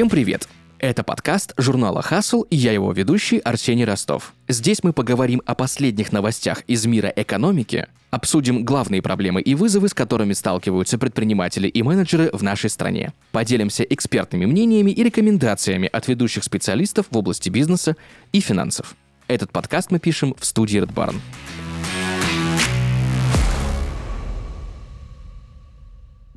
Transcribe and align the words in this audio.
Всем 0.00 0.08
привет! 0.08 0.48
Это 0.78 1.04
подкаст 1.04 1.52
журнала 1.58 2.00
«Хасл» 2.00 2.44
и 2.44 2.56
я 2.56 2.72
его 2.72 2.90
ведущий 2.90 3.36
Арсений 3.36 3.84
Ростов. 3.84 4.32
Здесь 4.48 4.82
мы 4.82 4.94
поговорим 4.94 5.42
о 5.44 5.54
последних 5.54 6.10
новостях 6.10 6.62
из 6.62 6.86
мира 6.86 7.12
экономики, 7.14 7.86
обсудим 8.08 8.64
главные 8.64 9.02
проблемы 9.02 9.42
и 9.42 9.54
вызовы, 9.54 9.90
с 9.90 9.92
которыми 9.92 10.32
сталкиваются 10.32 10.96
предприниматели 10.96 11.68
и 11.68 11.82
менеджеры 11.82 12.30
в 12.32 12.42
нашей 12.42 12.70
стране. 12.70 13.12
Поделимся 13.30 13.82
экспертными 13.82 14.46
мнениями 14.46 14.90
и 14.90 15.04
рекомендациями 15.04 15.86
от 15.92 16.08
ведущих 16.08 16.44
специалистов 16.44 17.04
в 17.10 17.18
области 17.18 17.50
бизнеса 17.50 17.94
и 18.32 18.40
финансов. 18.40 18.96
Этот 19.28 19.52
подкаст 19.52 19.90
мы 19.90 19.98
пишем 19.98 20.34
в 20.38 20.46
студии 20.46 20.80
Red 20.80 20.94
Barn. 20.94 21.16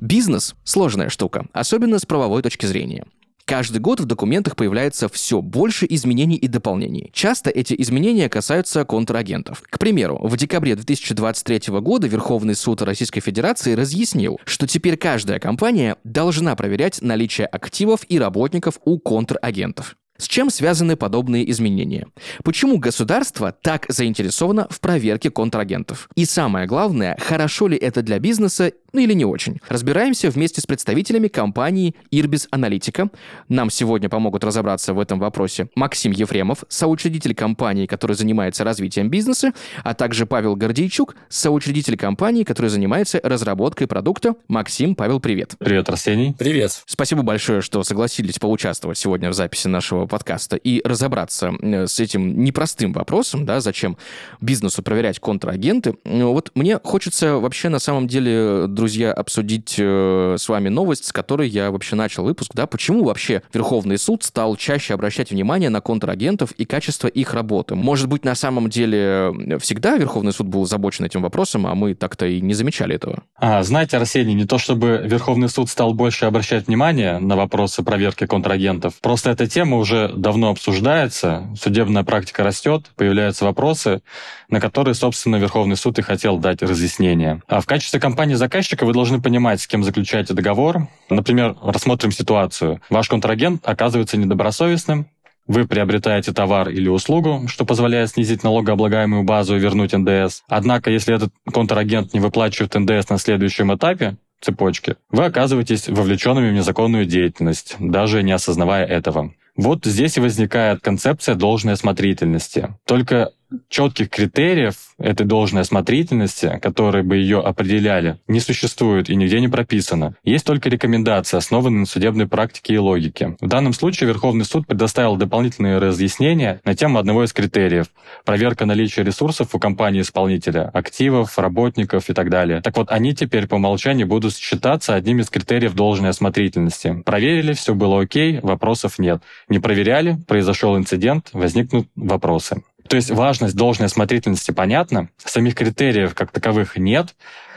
Бизнес– 0.00 0.54
сложная 0.64 1.08
штука, 1.08 1.46
особенно 1.54 1.98
с 1.98 2.04
правовой 2.04 2.42
точки 2.42 2.66
зрения. 2.66 3.06
Каждый 3.46 3.78
год 3.78 4.00
в 4.00 4.06
документах 4.06 4.56
появляется 4.56 5.06
все 5.10 5.42
больше 5.42 5.86
изменений 5.90 6.36
и 6.36 6.48
дополнений. 6.48 7.10
Часто 7.12 7.50
эти 7.50 7.74
изменения 7.78 8.30
касаются 8.30 8.86
контрагентов. 8.86 9.62
К 9.68 9.78
примеру, 9.78 10.18
в 10.22 10.34
декабре 10.38 10.74
2023 10.76 11.78
года 11.80 12.06
Верховный 12.06 12.54
суд 12.54 12.80
Российской 12.80 13.20
Федерации 13.20 13.74
разъяснил, 13.74 14.40
что 14.46 14.66
теперь 14.66 14.96
каждая 14.96 15.38
компания 15.40 15.96
должна 16.04 16.56
проверять 16.56 17.02
наличие 17.02 17.46
активов 17.46 18.00
и 18.08 18.18
работников 18.18 18.80
у 18.86 18.98
контрагентов. 18.98 19.96
С 20.16 20.28
чем 20.28 20.48
связаны 20.48 20.96
подобные 20.96 21.50
изменения? 21.50 22.06
Почему 22.44 22.78
государство 22.78 23.50
так 23.50 23.86
заинтересовано 23.88 24.68
в 24.70 24.78
проверке 24.80 25.28
контрагентов? 25.30 26.08
И 26.14 26.24
самое 26.24 26.68
главное, 26.68 27.16
хорошо 27.20 27.66
ли 27.66 27.76
это 27.76 28.00
для 28.00 28.20
бизнеса 28.20 28.70
ну 28.94 29.00
или 29.00 29.12
не 29.12 29.24
очень. 29.24 29.58
Разбираемся 29.68 30.30
вместе 30.30 30.60
с 30.60 30.66
представителями 30.66 31.26
компании 31.28 31.96
Irbis 32.12 32.46
Аналитика. 32.50 33.10
Нам 33.48 33.68
сегодня 33.68 34.08
помогут 34.08 34.44
разобраться 34.44 34.94
в 34.94 35.00
этом 35.00 35.18
вопросе 35.18 35.68
Максим 35.74 36.12
Ефремов, 36.12 36.64
соучредитель 36.68 37.34
компании, 37.34 37.86
который 37.86 38.14
занимается 38.14 38.62
развитием 38.62 39.10
бизнеса, 39.10 39.52
а 39.82 39.94
также 39.94 40.26
Павел 40.26 40.54
Гордейчук, 40.54 41.16
соучредитель 41.28 41.96
компании, 41.96 42.44
который 42.44 42.68
занимается 42.68 43.20
разработкой 43.22 43.88
продукта. 43.88 44.36
Максим, 44.46 44.94
Павел, 44.94 45.18
привет. 45.18 45.56
Привет, 45.58 45.88
Арсений. 45.88 46.32
Привет. 46.38 46.82
Спасибо 46.86 47.22
большое, 47.22 47.62
что 47.62 47.82
согласились 47.82 48.38
поучаствовать 48.38 48.96
сегодня 48.96 49.28
в 49.28 49.34
записи 49.34 49.66
нашего 49.66 50.03
подкаста 50.06 50.56
и 50.56 50.80
разобраться 50.86 51.52
э, 51.60 51.86
с 51.86 52.00
этим 52.00 52.44
непростым 52.44 52.92
вопросом, 52.92 53.44
да, 53.44 53.60
зачем 53.60 53.96
бизнесу 54.40 54.82
проверять 54.82 55.18
контрагенты. 55.18 55.96
Вот 56.04 56.50
мне 56.54 56.78
хочется 56.82 57.36
вообще 57.36 57.68
на 57.68 57.78
самом 57.78 58.08
деле, 58.08 58.66
друзья, 58.68 59.12
обсудить 59.12 59.76
э, 59.78 60.36
с 60.38 60.48
вами 60.48 60.68
новость, 60.68 61.06
с 61.06 61.12
которой 61.12 61.48
я 61.48 61.70
вообще 61.70 61.96
начал 61.96 62.24
выпуск, 62.24 62.52
да, 62.54 62.66
почему 62.66 63.04
вообще 63.04 63.42
Верховный 63.52 63.98
суд 63.98 64.22
стал 64.24 64.56
чаще 64.56 64.94
обращать 64.94 65.30
внимание 65.30 65.70
на 65.70 65.80
контрагентов 65.80 66.52
и 66.52 66.64
качество 66.64 67.08
их 67.08 67.34
работы. 67.34 67.74
Может 67.74 68.08
быть, 68.08 68.24
на 68.24 68.34
самом 68.34 68.68
деле 68.68 69.58
всегда 69.60 69.96
Верховный 69.96 70.32
суд 70.32 70.46
был 70.46 70.62
озабочен 70.62 71.04
этим 71.04 71.22
вопросом, 71.22 71.66
а 71.66 71.74
мы 71.74 71.94
так-то 71.94 72.26
и 72.26 72.40
не 72.40 72.54
замечали 72.54 72.94
этого? 72.94 73.22
А, 73.36 73.62
знаете, 73.62 73.96
Арсений, 73.96 74.34
не 74.34 74.44
то 74.44 74.58
чтобы 74.58 75.02
Верховный 75.04 75.48
суд 75.48 75.68
стал 75.68 75.94
больше 75.94 76.26
обращать 76.26 76.66
внимание 76.66 77.18
на 77.18 77.36
вопросы 77.36 77.82
проверки 77.82 78.26
контрагентов, 78.26 78.94
просто 79.00 79.30
эта 79.30 79.46
тема 79.46 79.78
уже 79.78 79.93
давно 80.14 80.50
обсуждается, 80.50 81.48
судебная 81.58 82.04
практика 82.04 82.42
растет, 82.44 82.90
появляются 82.96 83.44
вопросы, 83.44 84.02
на 84.48 84.60
которые, 84.60 84.94
собственно, 84.94 85.36
Верховный 85.36 85.76
суд 85.76 85.98
и 85.98 86.02
хотел 86.02 86.38
дать 86.38 86.62
разъяснение. 86.62 87.42
А 87.48 87.60
в 87.60 87.66
качестве 87.66 88.00
компании-заказчика 88.00 88.84
вы 88.84 88.92
должны 88.92 89.20
понимать, 89.20 89.60
с 89.60 89.66
кем 89.66 89.82
заключаете 89.82 90.34
договор. 90.34 90.88
Например, 91.10 91.56
рассмотрим 91.62 92.12
ситуацию. 92.12 92.80
Ваш 92.90 93.08
контрагент 93.08 93.62
оказывается 93.64 94.16
недобросовестным, 94.16 95.06
вы 95.46 95.66
приобретаете 95.66 96.32
товар 96.32 96.70
или 96.70 96.88
услугу, 96.88 97.48
что 97.48 97.66
позволяет 97.66 98.10
снизить 98.10 98.42
налогооблагаемую 98.42 99.24
базу 99.24 99.56
и 99.56 99.60
вернуть 99.60 99.92
НДС. 99.92 100.42
Однако, 100.48 100.90
если 100.90 101.14
этот 101.14 101.32
контрагент 101.52 102.14
не 102.14 102.20
выплачивает 102.20 102.74
НДС 102.74 103.10
на 103.10 103.18
следующем 103.18 103.74
этапе, 103.74 104.16
цепочки, 104.40 104.96
вы 105.10 105.24
оказываетесь 105.24 105.88
вовлеченными 105.88 106.50
в 106.50 106.54
незаконную 106.54 107.06
деятельность, 107.06 107.76
даже 107.78 108.22
не 108.22 108.32
осознавая 108.32 108.84
этого. 108.86 109.34
Вот 109.56 109.84
здесь 109.84 110.16
и 110.16 110.20
возникает 110.20 110.80
концепция 110.80 111.36
должной 111.36 111.74
осмотрительности. 111.74 112.76
Только 112.84 113.30
четких 113.68 114.10
критериев 114.10 114.74
этой 114.98 115.26
должной 115.26 115.62
осмотрительности, 115.62 116.58
которые 116.62 117.04
бы 117.04 117.16
ее 117.16 117.40
определяли, 117.40 118.18
не 118.28 118.40
существует 118.40 119.10
и 119.10 119.16
нигде 119.16 119.40
не 119.40 119.48
прописано. 119.48 120.14
Есть 120.24 120.46
только 120.46 120.68
рекомендации, 120.68 121.36
основанные 121.36 121.80
на 121.80 121.86
судебной 121.86 122.26
практике 122.26 122.74
и 122.74 122.78
логике. 122.78 123.36
В 123.40 123.48
данном 123.48 123.72
случае 123.72 124.08
Верховный 124.08 124.44
суд 124.44 124.66
предоставил 124.66 125.16
дополнительные 125.16 125.78
разъяснения 125.78 126.60
на 126.64 126.74
тему 126.74 126.98
одного 126.98 127.24
из 127.24 127.32
критериев– 127.32 127.86
проверка 128.24 128.66
наличия 128.66 129.02
ресурсов 129.02 129.54
у 129.54 129.58
компании-исполнителя, 129.58 130.70
активов, 130.72 131.38
работников 131.38 132.10
и 132.10 132.14
так 132.14 132.30
далее. 132.30 132.60
Так 132.60 132.76
вот, 132.76 132.90
они 132.90 133.14
теперь 133.14 133.46
по 133.46 133.56
умолчанию 133.56 134.06
будут 134.06 134.34
считаться 134.36 134.94
одним 134.94 135.20
из 135.20 135.30
критериев 135.30 135.74
должной 135.74 136.10
осмотрительности. 136.10 137.02
Проверили, 137.04 137.52
все 137.52 137.74
было 137.74 138.02
окей, 138.02 138.40
вопросов 138.40 138.98
нет. 138.98 139.22
Не 139.48 139.58
проверяли, 139.58 140.16
произошел 140.26 140.76
инцидент, 140.76 141.30
возникнут 141.32 141.88
вопросы. 141.96 142.62
То 142.88 142.96
есть 142.96 143.10
важность 143.10 143.56
должной 143.56 143.86
осмотрительности 143.86 144.50
понятна, 144.50 145.08
самих 145.16 145.54
критериев 145.54 146.14
как 146.14 146.30
таковых 146.30 146.76
нет, 146.76 147.14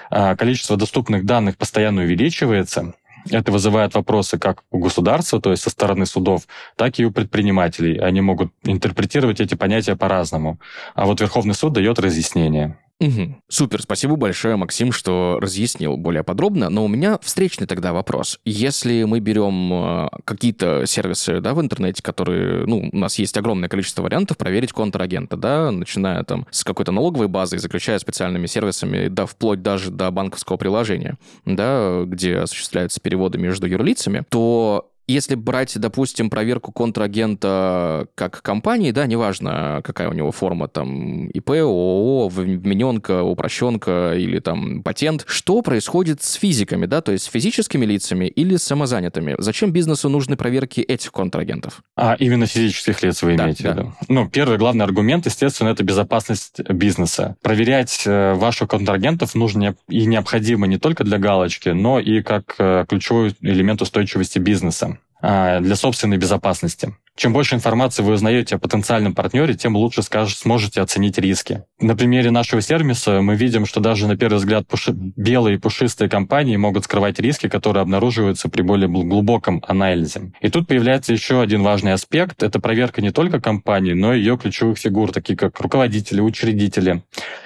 а 0.09 0.35
количество 0.35 0.77
доступных 0.77 1.25
данных 1.25 1.57
постоянно 1.57 2.01
увеличивается, 2.01 2.93
это 3.29 3.51
вызывает 3.51 3.93
вопросы 3.93 4.37
как 4.37 4.63
у 4.71 4.79
государства, 4.79 5.41
то 5.41 5.51
есть 5.51 5.63
со 5.63 5.69
стороны 5.69 6.05
судов, 6.05 6.47
так 6.75 6.99
и 6.99 7.05
у 7.05 7.11
предпринимателей. 7.11 7.97
Они 7.97 8.21
могут 8.21 8.53
интерпретировать 8.63 9.41
эти 9.41 9.55
понятия 9.55 9.95
по-разному. 9.95 10.59
А 10.95 11.05
вот 11.05 11.19
Верховный 11.19 11.53
суд 11.53 11.73
дает 11.73 11.99
разъяснение. 11.99 12.77
Угу. 12.99 13.35
Супер, 13.47 13.81
спасибо 13.83 14.15
большое, 14.15 14.55
Максим, 14.55 14.91
что 14.91 15.37
разъяснил 15.39 15.97
более 15.97 16.23
подробно. 16.23 16.69
Но 16.69 16.83
у 16.83 16.87
меня 16.87 17.19
встречный 17.21 17.67
тогда 17.67 17.93
вопрос. 17.93 18.39
Если 18.43 19.03
мы 19.03 19.19
берем 19.19 19.71
э, 19.71 20.09
какие-то 20.25 20.87
сервисы 20.87 21.39
да, 21.39 21.53
в 21.53 21.61
интернете, 21.61 22.01
которые, 22.01 22.65
ну, 22.65 22.89
у 22.91 22.97
нас 22.97 23.19
есть 23.19 23.37
огромное 23.37 23.69
количество 23.69 24.01
вариантов 24.01 24.37
проверить 24.37 24.73
контрагента, 24.73 25.37
да, 25.37 25.69
начиная 25.69 26.23
там 26.23 26.47
с 26.49 26.63
какой-то 26.63 26.91
налоговой 26.91 27.27
базы 27.27 27.59
заключая 27.59 27.99
специальными 27.99 28.47
сервисами, 28.47 29.09
да, 29.09 29.27
вплоть 29.27 29.61
даже 29.61 29.91
до 29.91 30.09
банковского 30.09 30.57
приложения, 30.57 31.17
да, 31.45 32.01
где 32.03 32.37
осуществляются 32.37 32.99
переводы 32.99 33.37
между 33.37 33.67
юрлицами, 33.67 34.23
то 34.27 34.89
если 35.07 35.35
брать, 35.35 35.77
допустим, 35.79 36.29
проверку 36.29 36.71
контрагента 36.71 38.07
как 38.15 38.41
компании, 38.41 38.91
да, 38.91 39.05
неважно, 39.05 39.81
какая 39.83 40.09
у 40.09 40.13
него 40.13 40.31
форма, 40.31 40.67
там, 40.67 41.27
ИП, 41.27 41.51
ООО, 41.51 42.27
вмененка, 42.27 43.23
упрощенка 43.23 44.15
или 44.15 44.39
там 44.39 44.83
патент, 44.83 45.23
что 45.27 45.61
происходит 45.61 46.21
с 46.23 46.33
физиками, 46.33 46.85
да, 46.85 47.01
то 47.01 47.13
есть 47.13 47.25
с 47.25 47.27
физическими 47.27 47.85
лицами 47.85 48.25
или 48.25 48.57
с 48.57 48.63
самозанятыми? 48.63 49.35
Зачем 49.37 49.71
бизнесу 49.71 50.09
нужны 50.09 50.35
проверки 50.35 50.81
этих 50.81 51.11
контрагентов? 51.11 51.81
А 51.95 52.15
именно 52.19 52.45
физических 52.45 53.01
лиц 53.01 53.23
вы 53.23 53.35
имеете 53.35 53.63
да, 53.63 53.69
в 53.69 53.77
виду? 53.77 53.93
Да. 54.01 54.05
Ну, 54.09 54.29
первый 54.29 54.57
главный 54.57 54.83
аргумент, 54.83 55.25
естественно, 55.25 55.69
это 55.69 55.83
безопасность 55.83 56.59
бизнеса. 56.69 57.37
Проверять 57.41 58.03
э, 58.05 58.33
ваших 58.33 58.69
контрагентов 58.69 59.35
нужно 59.35 59.75
и 59.87 60.05
необходимо 60.05 60.67
не 60.67 60.77
только 60.77 61.03
для 61.03 61.17
галочки, 61.17 61.69
но 61.69 61.99
и 61.99 62.21
как 62.21 62.55
э, 62.59 62.85
ключевой 62.89 63.35
элемент 63.41 63.81
устойчивости 63.81 64.39
бизнеса. 64.39 64.96
А, 65.21 65.59
для 65.59 65.75
собственной 65.75 66.17
безопасности. 66.17 66.93
Чем 67.15 67.33
больше 67.33 67.55
информации 67.55 68.03
вы 68.03 68.13
узнаете 68.13 68.55
о 68.55 68.59
потенциальном 68.59 69.15
партнере, 69.15 69.55
тем 69.55 69.75
лучше 69.75 70.03
скажете, 70.03 70.39
сможете 70.39 70.81
оценить 70.81 71.17
риски. 71.17 71.63
На 71.79 71.95
примере 71.95 72.29
нашего 72.29 72.61
сервиса 72.61 73.21
мы 73.21 73.35
видим, 73.35 73.65
что 73.65 73.79
даже 73.79 74.07
на 74.07 74.15
первый 74.15 74.35
взгляд 74.35 74.67
пуши... 74.67 74.91
белые 74.93 75.59
пушистые 75.59 76.09
компании 76.09 76.57
могут 76.57 76.83
скрывать 76.83 77.19
риски, 77.19 77.49
которые 77.49 77.81
обнаруживаются 77.81 78.49
при 78.49 78.61
более 78.61 78.87
глубоком 78.87 79.63
анализе. 79.67 80.31
И 80.41 80.49
тут 80.49 80.67
появляется 80.67 81.11
еще 81.13 81.41
один 81.41 81.63
важный 81.63 81.93
аспект. 81.93 82.43
Это 82.43 82.59
проверка 82.59 83.01
не 83.01 83.09
только 83.09 83.41
компании, 83.41 83.93
но 83.93 84.13
и 84.13 84.19
ее 84.19 84.37
ключевых 84.37 84.77
фигур, 84.77 85.11
такие 85.11 85.35
как 85.35 85.59
руководители, 85.59 86.21
учредители. 86.21 87.01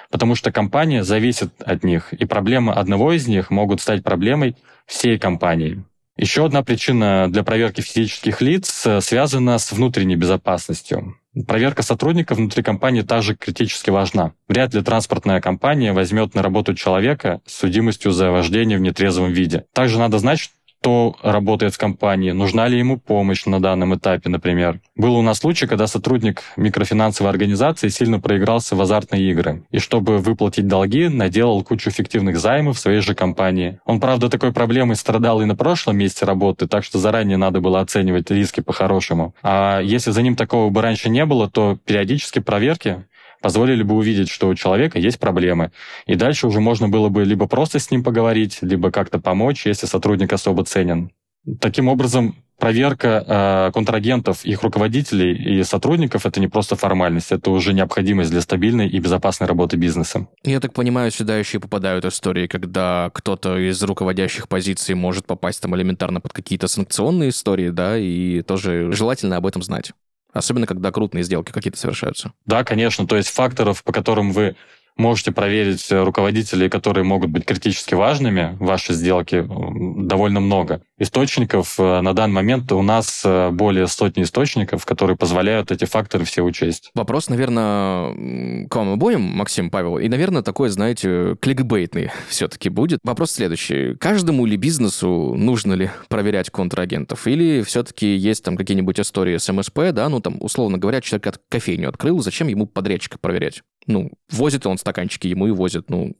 Потому 0.10 0.36
что 0.36 0.52
компания 0.52 1.06
зависит 1.06 1.54
от 1.62 1.86
них, 1.86 2.12
и 2.12 2.26
проблемы 2.26 2.74
одного 2.74 3.14
из 3.14 3.26
них 3.30 3.50
могут 3.50 3.80
стать 3.80 4.04
проблемой 4.04 4.58
всей 4.86 5.18
компании. 5.18 5.86
Еще 6.18 6.46
одна 6.46 6.62
причина 6.62 7.32
для 7.32 7.44
проверки 7.44 7.82
физических 7.82 8.42
лиц 8.42 8.86
э, 8.86 9.00
связана 9.02 9.58
с 9.58 9.72
внутренней 9.72 10.18
безопасностью. 10.18 11.16
Проверка 11.48 11.82
сотрудников 11.82 12.38
внутри 12.38 12.62
компании 12.62 13.02
также 13.02 13.36
критически 13.36 13.90
важна. 13.90 14.34
Вряд 14.50 14.74
ли 14.74 14.82
транспортная 14.82 15.40
компания 15.40 15.94
возьмет 15.94 16.36
на 16.36 16.42
работу 16.42 16.76
человека 16.76 17.40
с 17.46 17.60
судимостью 17.60 18.12
за 18.12 18.32
вождение 18.32 18.78
в 18.78 18.82
нетрезвом 18.82 19.32
виде. 19.32 19.66
Также 19.74 19.98
надо 19.98 20.20
знать, 20.20 20.40
кто 20.82 21.16
работает 21.22 21.76
в 21.76 21.78
компании, 21.78 22.32
нужна 22.32 22.68
ли 22.68 22.80
ему 22.80 22.98
помощь 22.98 23.46
на 23.46 23.62
данном 23.62 23.94
этапе, 23.96 24.30
например. 24.30 24.80
Был 24.96 25.16
у 25.16 25.22
нас 25.22 25.38
случай, 25.38 25.68
когда 25.68 25.86
сотрудник 25.86 26.42
микрофинансовой 26.58 27.30
организации 27.30 27.90
сильно 27.90 28.20
проигрался 28.20 28.76
в 28.76 28.82
азартные 28.82 29.30
игры. 29.30 29.64
И 29.70 29.78
чтобы 29.78 30.18
выплатить 30.18 30.68
долги, 30.68 31.08
наделал 31.08 31.64
кучу 31.64 31.92
фиктивных 31.92 32.40
займов 32.40 32.78
в 32.78 32.80
своей 32.80 33.02
же 33.02 33.14
компании. 33.14 33.80
Он, 33.86 34.00
правда, 34.00 34.28
такой 34.28 34.52
проблемой 34.54 34.96
страдал 34.96 35.42
и 35.42 35.46
на 35.46 35.56
прошлом 35.56 35.98
месте 35.98 36.26
работы, 36.26 36.68
так 36.68 36.84
что 36.84 36.98
заранее 36.98 37.38
надо 37.38 37.62
было 37.62 37.80
оценивать 37.80 38.32
риски 38.32 38.62
по-хорошему. 38.62 39.36
А 39.44 39.82
если 39.82 40.10
за 40.10 40.24
ним 40.24 40.36
такого 40.36 40.72
бы 40.72 40.82
раньше 40.82 41.10
не 41.10 41.28
было, 41.28 41.48
то 41.48 41.78
периодически 41.86 42.40
проверки 42.40 43.06
позволили 43.42 43.84
бы 43.84 43.96
увидеть, 43.96 44.30
что 44.30 44.48
у 44.48 44.56
человека 44.56 45.00
есть 45.00 45.20
проблемы. 45.20 45.72
И 46.06 46.16
дальше 46.16 46.48
уже 46.48 46.60
можно 46.60 46.88
было 46.88 47.10
бы 47.10 47.24
либо 47.26 47.48
просто 47.48 47.80
с 47.80 47.92
ним 47.92 48.04
поговорить, 48.04 48.60
либо 48.62 48.92
как-то 48.92 49.20
помочь, 49.20 49.66
если 49.66 49.88
сотрудник 49.88 50.32
особо 50.34 50.64
ценен. 50.64 51.12
Таким 51.60 51.88
образом, 51.88 52.36
проверка 52.60 53.26
э, 53.28 53.72
контрагентов, 53.74 54.46
их 54.46 54.62
руководителей 54.62 55.34
и 55.34 55.64
сотрудников 55.64 56.28
это 56.28 56.40
не 56.40 56.48
просто 56.48 56.76
формальность, 56.76 57.32
это 57.32 57.50
уже 57.50 57.74
необходимость 57.74 58.30
для 58.30 58.42
стабильной 58.42 58.88
и 58.88 59.00
безопасной 59.00 59.48
работы 59.48 59.76
бизнеса. 59.76 60.28
Я 60.44 60.60
так 60.60 60.72
понимаю, 60.74 61.10
сюда 61.10 61.38
еще 61.38 61.58
и 61.58 61.62
попадают 61.62 62.06
истории, 62.06 62.46
когда 62.46 63.10
кто-то 63.14 63.58
из 63.58 63.82
руководящих 63.82 64.48
позиций 64.48 64.94
может 64.94 65.26
попасть 65.26 65.62
там 65.62 65.76
элементарно 65.76 66.22
под 66.22 66.34
какие-то 66.34 66.68
санкционные 66.68 67.30
истории, 67.30 67.70
да, 67.70 67.98
и 67.98 68.44
тоже 68.44 68.92
желательно 68.92 69.38
об 69.38 69.48
этом 69.48 69.64
знать. 69.64 69.94
Особенно, 70.34 70.66
когда 70.66 70.92
крупные 70.92 71.24
сделки 71.24 71.52
какие-то 71.52 71.78
совершаются. 71.78 72.34
Да, 72.46 72.64
конечно. 72.64 73.06
То 73.08 73.18
есть 73.18 73.30
факторов, 73.30 73.84
по 73.84 73.92
которым 73.92 74.32
вы 74.32 74.56
можете 74.98 75.32
проверить 75.32 75.92
руководителей, 75.92 76.70
которые 76.70 77.04
могут 77.04 77.30
быть 77.30 77.46
критически 77.46 77.94
важными 77.94 78.56
в 78.60 78.66
вашей 78.66 78.96
сделке, 78.96 79.44
довольно 79.44 80.40
много. 80.40 80.82
Источников 80.98 81.80
э, 81.80 82.02
на 82.02 82.14
данный 82.14 82.36
момент 82.36 82.72
у 82.72 82.82
нас 82.84 83.24
э, 83.26 83.50
более 83.50 83.88
сотни 83.88 84.22
источников, 84.22 84.86
которые 84.86 85.18
позволяют 85.18 85.72
эти 85.72 85.86
факторы 85.86 86.26
все 86.26 86.44
учесть. 86.44 86.92
Вопрос, 86.94 87.28
наверное, 87.28 88.68
к 88.68 88.76
вам 88.76 88.94
обоим, 88.94 89.22
Максим, 89.22 89.72
Павел, 89.72 89.98
и, 89.98 90.08
наверное, 90.08 90.44
такой, 90.44 90.70
знаете, 90.70 91.36
кликбейтный 91.42 92.12
все-таки 92.30 92.70
будет. 92.70 93.00
Вопрос 93.04 93.32
следующий. 93.32 93.96
Каждому 93.96 94.46
ли 94.46 94.58
бизнесу 94.58 95.34
нужно 95.36 95.74
ли 95.74 95.90
проверять 96.08 96.52
контрагентов? 96.52 97.26
Или 97.26 97.64
все-таки 97.64 98.16
есть 98.16 98.44
там 98.44 98.56
какие-нибудь 98.56 99.00
истории 99.00 99.38
с 99.38 99.52
МСП, 99.52 99.92
да, 99.94 100.08
ну 100.08 100.20
там, 100.20 100.38
условно 100.40 100.78
говоря, 100.78 101.02
человек 101.02 101.40
кофейню 101.50 101.90
открыл, 101.90 102.20
зачем 102.20 102.48
ему 102.48 102.68
подрядчика 102.68 103.18
проверять? 103.18 103.64
Ну, 103.88 104.12
возит 104.30 104.66
он 104.66 104.78
стаканчики, 104.78 105.28
ему 105.28 105.48
и 105.48 105.52
возит. 105.52 105.90
Ну, 105.90 106.16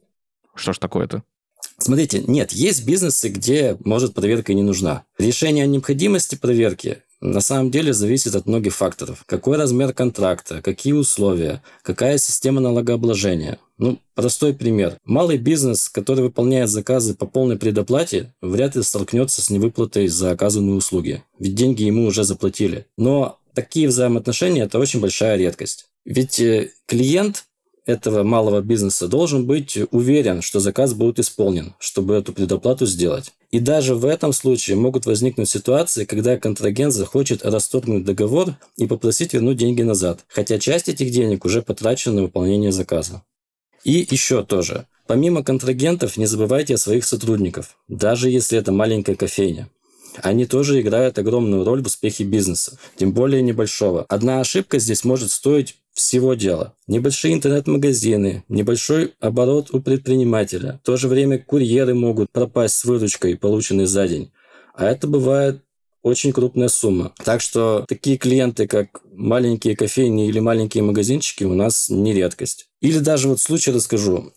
что 0.54 0.72
ж 0.72 0.78
такое-то? 0.78 1.22
Смотрите, 1.78 2.22
нет, 2.26 2.52
есть 2.52 2.86
бизнесы, 2.86 3.28
где, 3.28 3.76
может, 3.84 4.14
проверка 4.14 4.54
не 4.54 4.62
нужна. 4.62 5.04
Решение 5.18 5.64
о 5.64 5.68
необходимости 5.68 6.36
проверки 6.36 6.98
на 7.20 7.40
самом 7.40 7.70
деле 7.70 7.92
зависит 7.92 8.34
от 8.34 8.46
многих 8.46 8.74
факторов. 8.74 9.22
Какой 9.26 9.56
размер 9.56 9.92
контракта, 9.94 10.60
какие 10.60 10.92
условия, 10.92 11.62
какая 11.82 12.18
система 12.18 12.60
налогообложения. 12.60 13.58
Ну, 13.78 14.00
простой 14.14 14.54
пример. 14.54 14.96
Малый 15.04 15.38
бизнес, 15.38 15.88
который 15.88 16.24
выполняет 16.24 16.68
заказы 16.68 17.14
по 17.14 17.26
полной 17.26 17.56
предоплате, 17.56 18.34
вряд 18.40 18.74
ли 18.74 18.82
столкнется 18.82 19.40
с 19.40 19.50
невыплатой 19.50 20.08
за 20.08 20.32
оказанные 20.32 20.74
услуги. 20.74 21.22
Ведь 21.38 21.54
деньги 21.54 21.84
ему 21.84 22.06
уже 22.06 22.24
заплатили. 22.24 22.86
Но 22.96 23.38
такие 23.54 23.86
взаимоотношения– 23.86 24.64
это 24.64 24.78
очень 24.80 25.00
большая 25.00 25.36
редкость. 25.36 25.86
Ведь 26.04 26.40
э, 26.40 26.70
клиент 26.86 27.44
этого 27.86 28.22
малого 28.22 28.60
бизнеса 28.60 29.08
должен 29.08 29.46
быть 29.46 29.78
уверен, 29.90 30.42
что 30.42 30.60
заказ 30.60 30.94
будет 30.94 31.18
исполнен, 31.18 31.74
чтобы 31.78 32.14
эту 32.14 32.32
предоплату 32.32 32.86
сделать. 32.86 33.32
И 33.50 33.58
даже 33.58 33.94
в 33.94 34.06
этом 34.06 34.32
случае 34.32 34.76
могут 34.76 35.04
возникнуть 35.04 35.48
ситуации, 35.48 36.04
когда 36.04 36.38
контрагент 36.38 36.94
захочет 36.94 37.44
расторгнуть 37.44 38.04
договор 38.04 38.54
и 38.76 38.86
попросить 38.86 39.34
вернуть 39.34 39.58
деньги 39.58 39.82
назад, 39.82 40.24
хотя 40.28 40.58
часть 40.58 40.88
этих 40.88 41.10
денег 41.10 41.44
уже 41.44 41.60
потрачена 41.60 42.16
на 42.16 42.22
выполнение 42.22 42.72
заказа. 42.72 43.22
И 43.84 44.06
еще 44.10 44.44
тоже. 44.44 44.86
Помимо 45.06 45.42
контрагентов, 45.42 46.16
не 46.16 46.26
забывайте 46.26 46.74
о 46.74 46.78
своих 46.78 47.04
сотрудников, 47.04 47.76
даже 47.88 48.30
если 48.30 48.58
это 48.58 48.70
маленькая 48.70 49.16
кофейня. 49.16 49.68
Они 50.22 50.46
тоже 50.46 50.80
играют 50.80 51.18
огромную 51.18 51.64
роль 51.64 51.82
в 51.82 51.86
успехе 51.86 52.24
бизнеса, 52.24 52.78
тем 52.96 53.12
более 53.12 53.42
небольшого. 53.42 54.04
Одна 54.08 54.40
ошибка 54.40 54.78
здесь 54.78 55.04
может 55.04 55.30
стоить 55.30 55.76
всего 55.92 56.34
дела. 56.34 56.74
Небольшие 56.86 57.34
интернет-магазины, 57.34 58.44
небольшой 58.48 59.14
оборот 59.20 59.68
у 59.72 59.80
предпринимателя. 59.80 60.80
В 60.82 60.86
то 60.86 60.96
же 60.96 61.08
время 61.08 61.38
курьеры 61.38 61.94
могут 61.94 62.30
пропасть 62.30 62.76
с 62.76 62.84
выручкой, 62.84 63.36
полученной 63.36 63.86
за 63.86 64.08
день. 64.08 64.32
А 64.74 64.86
это 64.86 65.06
бывает 65.06 65.62
очень 66.02 66.32
крупная 66.32 66.68
сумма. 66.68 67.12
Так 67.24 67.40
что 67.40 67.84
такие 67.88 68.16
клиенты, 68.16 68.66
как 68.66 69.00
маленькие 69.12 69.76
кофейни 69.76 70.28
или 70.28 70.40
маленькие 70.40 70.82
магазинчики, 70.82 71.44
у 71.44 71.54
нас 71.54 71.88
не 71.88 72.12
редкость. 72.12 72.68
Или 72.80 72.98
даже 72.98 73.28
вот 73.28 73.40
случай 73.40 73.70
расскажу. 73.70 74.32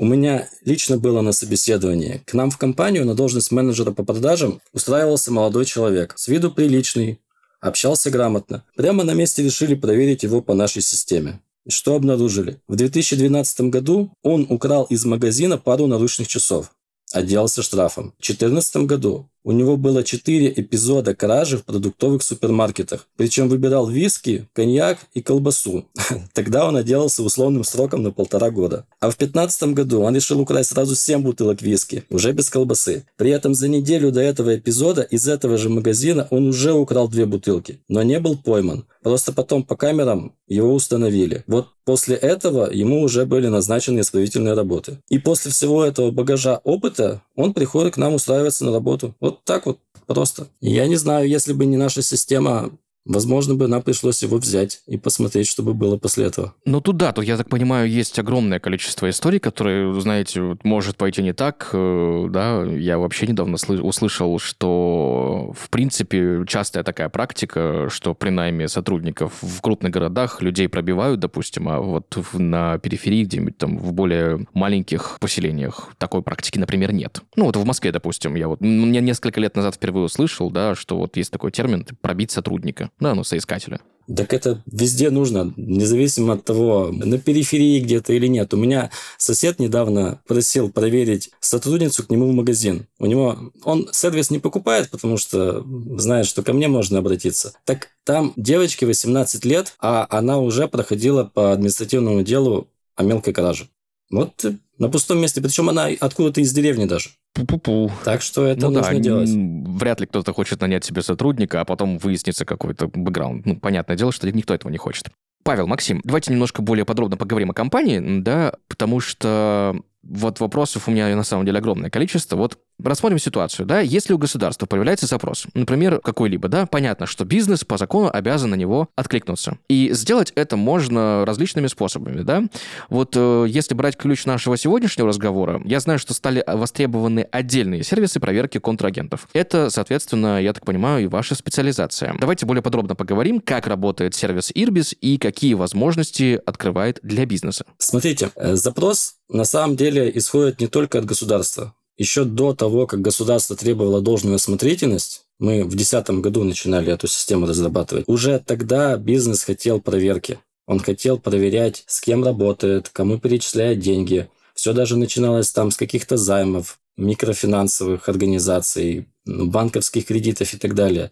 У 0.00 0.04
меня 0.04 0.48
лично 0.64 0.96
было 0.96 1.22
на 1.22 1.32
собеседовании. 1.32 2.22
К 2.24 2.34
нам 2.34 2.52
в 2.52 2.58
компанию 2.58 3.04
на 3.04 3.16
должность 3.16 3.50
менеджера 3.50 3.90
по 3.90 4.04
продажам 4.04 4.60
устраивался 4.72 5.32
молодой 5.32 5.64
человек. 5.64 6.14
С 6.16 6.28
виду 6.28 6.52
приличный, 6.52 7.18
общался 7.60 8.10
грамотно. 8.10 8.64
Прямо 8.76 9.04
на 9.04 9.14
месте 9.14 9.42
решили 9.42 9.74
проверить 9.74 10.22
его 10.22 10.42
по 10.42 10.54
нашей 10.54 10.82
системе. 10.82 11.40
Что 11.68 11.96
обнаружили? 11.96 12.60
В 12.66 12.76
2012 12.76 13.60
году 13.62 14.12
он 14.22 14.46
украл 14.48 14.84
из 14.84 15.04
магазина 15.04 15.58
пару 15.58 15.86
наручных 15.86 16.26
часов. 16.28 16.72
Отделался 17.12 17.62
штрафом. 17.62 18.14
В 18.18 18.26
2014 18.26 18.76
году 18.86 19.28
у 19.48 19.52
него 19.52 19.78
было 19.78 20.04
4 20.04 20.52
эпизода 20.56 21.14
кражи 21.14 21.56
в 21.56 21.64
продуктовых 21.64 22.22
супермаркетах. 22.22 23.08
Причем 23.16 23.48
выбирал 23.48 23.88
виски, 23.88 24.46
коньяк 24.52 24.98
и 25.14 25.22
колбасу. 25.22 25.86
Тогда 26.34 26.68
он 26.68 26.76
отделался 26.76 27.22
условным 27.22 27.64
сроком 27.64 28.02
на 28.02 28.10
полтора 28.10 28.50
года. 28.50 28.84
А 29.00 29.06
в 29.06 29.16
2015 29.16 29.72
году 29.72 30.02
он 30.02 30.14
решил 30.14 30.38
украсть 30.38 30.68
сразу 30.68 30.94
7 30.94 31.22
бутылок 31.22 31.62
виски, 31.62 32.04
уже 32.10 32.32
без 32.32 32.50
колбасы. 32.50 33.06
При 33.16 33.30
этом 33.30 33.54
за 33.54 33.68
неделю 33.68 34.12
до 34.12 34.20
этого 34.20 34.54
эпизода 34.54 35.00
из 35.00 35.26
этого 35.26 35.56
же 35.56 35.70
магазина 35.70 36.28
он 36.30 36.48
уже 36.48 36.74
украл 36.74 37.08
две 37.08 37.24
бутылки, 37.24 37.80
но 37.88 38.02
не 38.02 38.20
был 38.20 38.36
пойман. 38.36 38.84
Просто 39.02 39.32
потом 39.32 39.62
по 39.62 39.76
камерам 39.76 40.34
его 40.46 40.74
установили. 40.74 41.44
Вот 41.46 41.68
после 41.84 42.16
этого 42.16 42.70
ему 42.70 43.00
уже 43.00 43.24
были 43.24 43.46
назначены 43.46 44.00
исправительные 44.00 44.54
работы. 44.54 44.98
И 45.08 45.18
после 45.18 45.50
всего 45.50 45.84
этого 45.84 46.10
багажа 46.10 46.60
опыта 46.64 47.22
он 47.38 47.54
приходит 47.54 47.94
к 47.94 47.98
нам 47.98 48.14
устраиваться 48.14 48.64
на 48.64 48.72
работу. 48.72 49.14
Вот 49.20 49.44
так 49.44 49.66
вот 49.66 49.78
просто. 50.06 50.48
Я 50.60 50.88
не 50.88 50.96
знаю, 50.96 51.28
если 51.28 51.52
бы 51.52 51.66
не 51.66 51.76
наша 51.76 52.02
система 52.02 52.72
Возможно 53.04 53.54
бы 53.54 53.68
нам 53.68 53.82
пришлось 53.82 54.22
его 54.22 54.36
взять 54.36 54.82
и 54.86 54.98
посмотреть, 54.98 55.48
что 55.48 55.62
бы 55.62 55.72
было 55.72 55.96
после 55.96 56.26
этого. 56.26 56.54
Ну 56.64 56.80
тут 56.80 56.96
да, 56.96 57.12
тут, 57.12 57.24
я 57.24 57.36
так 57.36 57.48
понимаю, 57.48 57.88
есть 57.88 58.18
огромное 58.18 58.60
количество 58.60 59.08
историй, 59.08 59.38
которые, 59.38 59.98
знаете, 60.00 60.56
может 60.62 60.96
пойти 60.96 61.22
не 61.22 61.32
так. 61.32 61.70
Э, 61.72 62.26
да, 62.28 62.64
я 62.64 62.98
вообще 62.98 63.26
недавно 63.26 63.56
услышал, 63.82 64.38
что, 64.38 65.54
в 65.58 65.70
принципе, 65.70 66.44
частая 66.46 66.84
такая 66.84 67.08
практика, 67.08 67.88
что 67.90 68.14
при 68.14 68.30
найме 68.30 68.68
сотрудников 68.68 69.32
в 69.40 69.60
крупных 69.62 69.92
городах 69.92 70.42
людей 70.42 70.68
пробивают, 70.68 71.20
допустим, 71.20 71.68
а 71.68 71.80
вот 71.80 72.16
на 72.34 72.78
периферии, 72.78 73.24
где-нибудь 73.24 73.56
там 73.56 73.78
в 73.78 73.92
более 73.92 74.46
маленьких 74.52 75.18
поселениях 75.20 75.92
такой 75.98 76.22
практики, 76.22 76.58
например, 76.58 76.92
нет. 76.92 77.22
Ну 77.36 77.46
вот 77.46 77.56
в 77.56 77.64
Москве, 77.64 77.90
допустим, 77.92 78.34
я 78.34 78.48
вот, 78.48 78.60
мне 78.60 79.00
несколько 79.00 79.40
лет 79.40 79.56
назад 79.56 79.76
впервые 79.76 80.04
услышал, 80.04 80.50
да, 80.50 80.74
что 80.74 80.96
вот 80.98 81.16
есть 81.16 81.30
такой 81.30 81.52
термин 81.52 81.86
«пробить 82.00 82.30
сотрудника». 82.30 82.90
Ну, 83.00 83.24
соискателя. 83.24 83.80
Так 84.14 84.32
это 84.32 84.62
везде 84.64 85.10
нужно, 85.10 85.52
независимо 85.56 86.34
от 86.34 86.44
того, 86.44 86.88
на 86.90 87.18
периферии 87.18 87.78
где-то 87.78 88.14
или 88.14 88.26
нет. 88.26 88.54
У 88.54 88.56
меня 88.56 88.90
сосед 89.18 89.58
недавно 89.58 90.22
просил 90.26 90.70
проверить 90.70 91.30
сотрудницу 91.40 92.06
к 92.06 92.10
нему 92.10 92.26
в 92.26 92.32
магазин. 92.32 92.86
У 92.98 93.04
него 93.04 93.52
он 93.64 93.88
сервис 93.92 94.30
не 94.30 94.38
покупает, 94.38 94.88
потому 94.88 95.18
что 95.18 95.62
знает, 95.98 96.26
что 96.26 96.42
ко 96.42 96.54
мне 96.54 96.68
можно 96.68 96.98
обратиться. 96.98 97.52
Так 97.66 97.88
там 98.04 98.32
девочке 98.36 98.86
18 98.86 99.44
лет, 99.44 99.74
а 99.78 100.06
она 100.08 100.38
уже 100.38 100.68
проходила 100.68 101.24
по 101.24 101.52
административному 101.52 102.22
делу 102.22 102.68
о 102.96 103.02
мелкой 103.02 103.34
краже. 103.34 103.68
Вот 104.10 104.42
на 104.78 104.88
пустом 104.88 105.18
месте, 105.18 105.42
причем 105.42 105.68
она 105.68 105.88
откуда-то 106.00 106.40
из 106.40 106.52
деревни 106.52 106.86
даже. 106.86 107.10
Пу-пу-пу. 107.38 107.90
Так 108.04 108.22
что 108.22 108.46
это 108.46 108.62
ну, 108.62 108.78
нужно 108.78 108.94
да, 108.94 109.00
делать. 109.00 109.30
Вряд 109.30 110.00
ли 110.00 110.06
кто-то 110.06 110.32
хочет 110.32 110.60
нанять 110.60 110.84
себе 110.84 111.02
сотрудника, 111.02 111.60
а 111.60 111.64
потом 111.64 111.98
выяснится 111.98 112.44
какой-то 112.44 112.88
бэкграунд. 112.88 113.46
Ну, 113.46 113.56
понятное 113.56 113.96
дело, 113.96 114.12
что 114.12 114.30
никто 114.30 114.54
этого 114.54 114.70
не 114.70 114.78
хочет. 114.78 115.08
Павел, 115.44 115.66
Максим, 115.66 116.00
давайте 116.04 116.32
немножко 116.32 116.62
более 116.62 116.84
подробно 116.84 117.16
поговорим 117.16 117.50
о 117.50 117.54
компании, 117.54 118.20
да, 118.20 118.52
потому 118.68 119.00
что 119.00 119.80
вот 120.08 120.40
вопросов 120.40 120.88
у 120.88 120.90
меня 120.90 121.14
на 121.14 121.22
самом 121.22 121.44
деле 121.44 121.58
огромное 121.58 121.90
количество. 121.90 122.36
Вот 122.36 122.58
рассмотрим 122.82 123.18
ситуацию, 123.18 123.66
да, 123.66 123.80
если 123.80 124.12
у 124.12 124.18
государства 124.18 124.66
появляется 124.66 125.06
запрос, 125.06 125.46
например, 125.54 126.00
какой-либо, 126.00 126.48
да, 126.48 126.66
понятно, 126.66 127.06
что 127.06 127.24
бизнес 127.24 127.64
по 127.64 127.76
закону 127.76 128.10
обязан 128.12 128.50
на 128.50 128.54
него 128.54 128.88
откликнуться. 128.96 129.58
И 129.68 129.90
сделать 129.92 130.32
это 130.34 130.56
можно 130.56 131.24
различными 131.26 131.66
способами, 131.66 132.22
да. 132.22 132.44
Вот 132.88 133.12
э, 133.16 133.46
если 133.48 133.74
брать 133.74 133.96
ключ 133.96 134.24
нашего 134.24 134.56
сегодняшнего 134.56 135.08
разговора, 135.08 135.60
я 135.64 135.80
знаю, 135.80 135.98
что 135.98 136.14
стали 136.14 136.42
востребованы 136.46 137.26
отдельные 137.30 137.82
сервисы 137.82 138.20
проверки 138.20 138.58
контрагентов. 138.58 139.28
Это, 139.32 139.70
соответственно, 139.70 140.40
я 140.40 140.52
так 140.52 140.64
понимаю, 140.64 141.04
и 141.04 141.06
ваша 141.06 141.34
специализация. 141.34 142.14
Давайте 142.18 142.46
более 142.46 142.62
подробно 142.62 142.94
поговорим, 142.94 143.40
как 143.40 143.66
работает 143.66 144.14
сервис 144.14 144.50
Irbis 144.52 144.94
и 145.00 145.18
какие 145.18 145.54
возможности 145.54 146.40
открывает 146.46 147.00
для 147.02 147.26
бизнеса. 147.26 147.64
Смотрите, 147.78 148.30
э, 148.36 148.54
запрос 148.54 149.17
на 149.28 149.44
самом 149.44 149.76
деле 149.76 150.10
исходит 150.14 150.60
не 150.60 150.66
только 150.66 150.98
от 150.98 151.04
государства. 151.04 151.74
Еще 151.96 152.24
до 152.24 152.54
того, 152.54 152.86
как 152.86 153.00
государство 153.00 153.56
требовало 153.56 154.00
должную 154.00 154.36
осмотрительность, 154.36 155.24
мы 155.38 155.64
в 155.64 155.70
2010 155.70 156.10
году 156.20 156.44
начинали 156.44 156.92
эту 156.92 157.08
систему 157.08 157.46
разрабатывать. 157.46 158.04
Уже 158.06 158.38
тогда 158.38 158.96
бизнес 158.96 159.42
хотел 159.42 159.80
проверки. 159.80 160.38
Он 160.66 160.80
хотел 160.80 161.18
проверять, 161.18 161.84
с 161.86 162.00
кем 162.00 162.24
работает, 162.24 162.88
кому 162.90 163.18
перечисляет 163.18 163.80
деньги. 163.80 164.28
Все 164.54 164.72
даже 164.72 164.96
начиналось 164.96 165.50
там 165.50 165.70
с 165.70 165.76
каких-то 165.76 166.16
займов, 166.16 166.78
микрофинансовых 166.96 168.08
организаций, 168.08 169.08
банковских 169.24 170.06
кредитов 170.06 170.52
и 170.54 170.58
так 170.58 170.74
далее. 170.74 171.10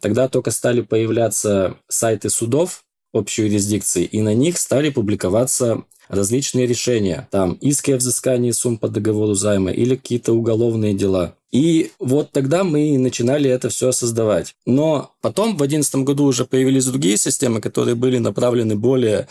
Тогда 0.00 0.28
только 0.28 0.50
стали 0.50 0.80
появляться 0.80 1.76
сайты 1.88 2.30
судов 2.30 2.84
общей 3.12 3.44
юрисдикции, 3.44 4.04
и 4.04 4.20
на 4.20 4.34
них 4.34 4.58
стали 4.58 4.90
публиковаться 4.90 5.84
различные 6.08 6.66
решения. 6.66 7.28
Там 7.30 7.52
иски 7.54 7.92
о 7.92 7.96
взыскании 7.96 8.50
сумм 8.50 8.78
по 8.78 8.88
договору 8.88 9.34
займа 9.34 9.70
или 9.70 9.96
какие-то 9.96 10.32
уголовные 10.32 10.94
дела. 10.94 11.34
И 11.52 11.90
вот 11.98 12.32
тогда 12.32 12.64
мы 12.64 12.98
начинали 12.98 13.48
это 13.50 13.68
все 13.68 13.92
создавать. 13.92 14.54
Но 14.66 15.12
потом 15.20 15.54
в 15.54 15.58
2011 15.58 15.94
году 15.96 16.24
уже 16.24 16.44
появились 16.44 16.84
другие 16.84 17.16
системы, 17.16 17.60
которые 17.60 17.94
были 17.94 18.18
направлены 18.18 18.76
более 18.76 19.28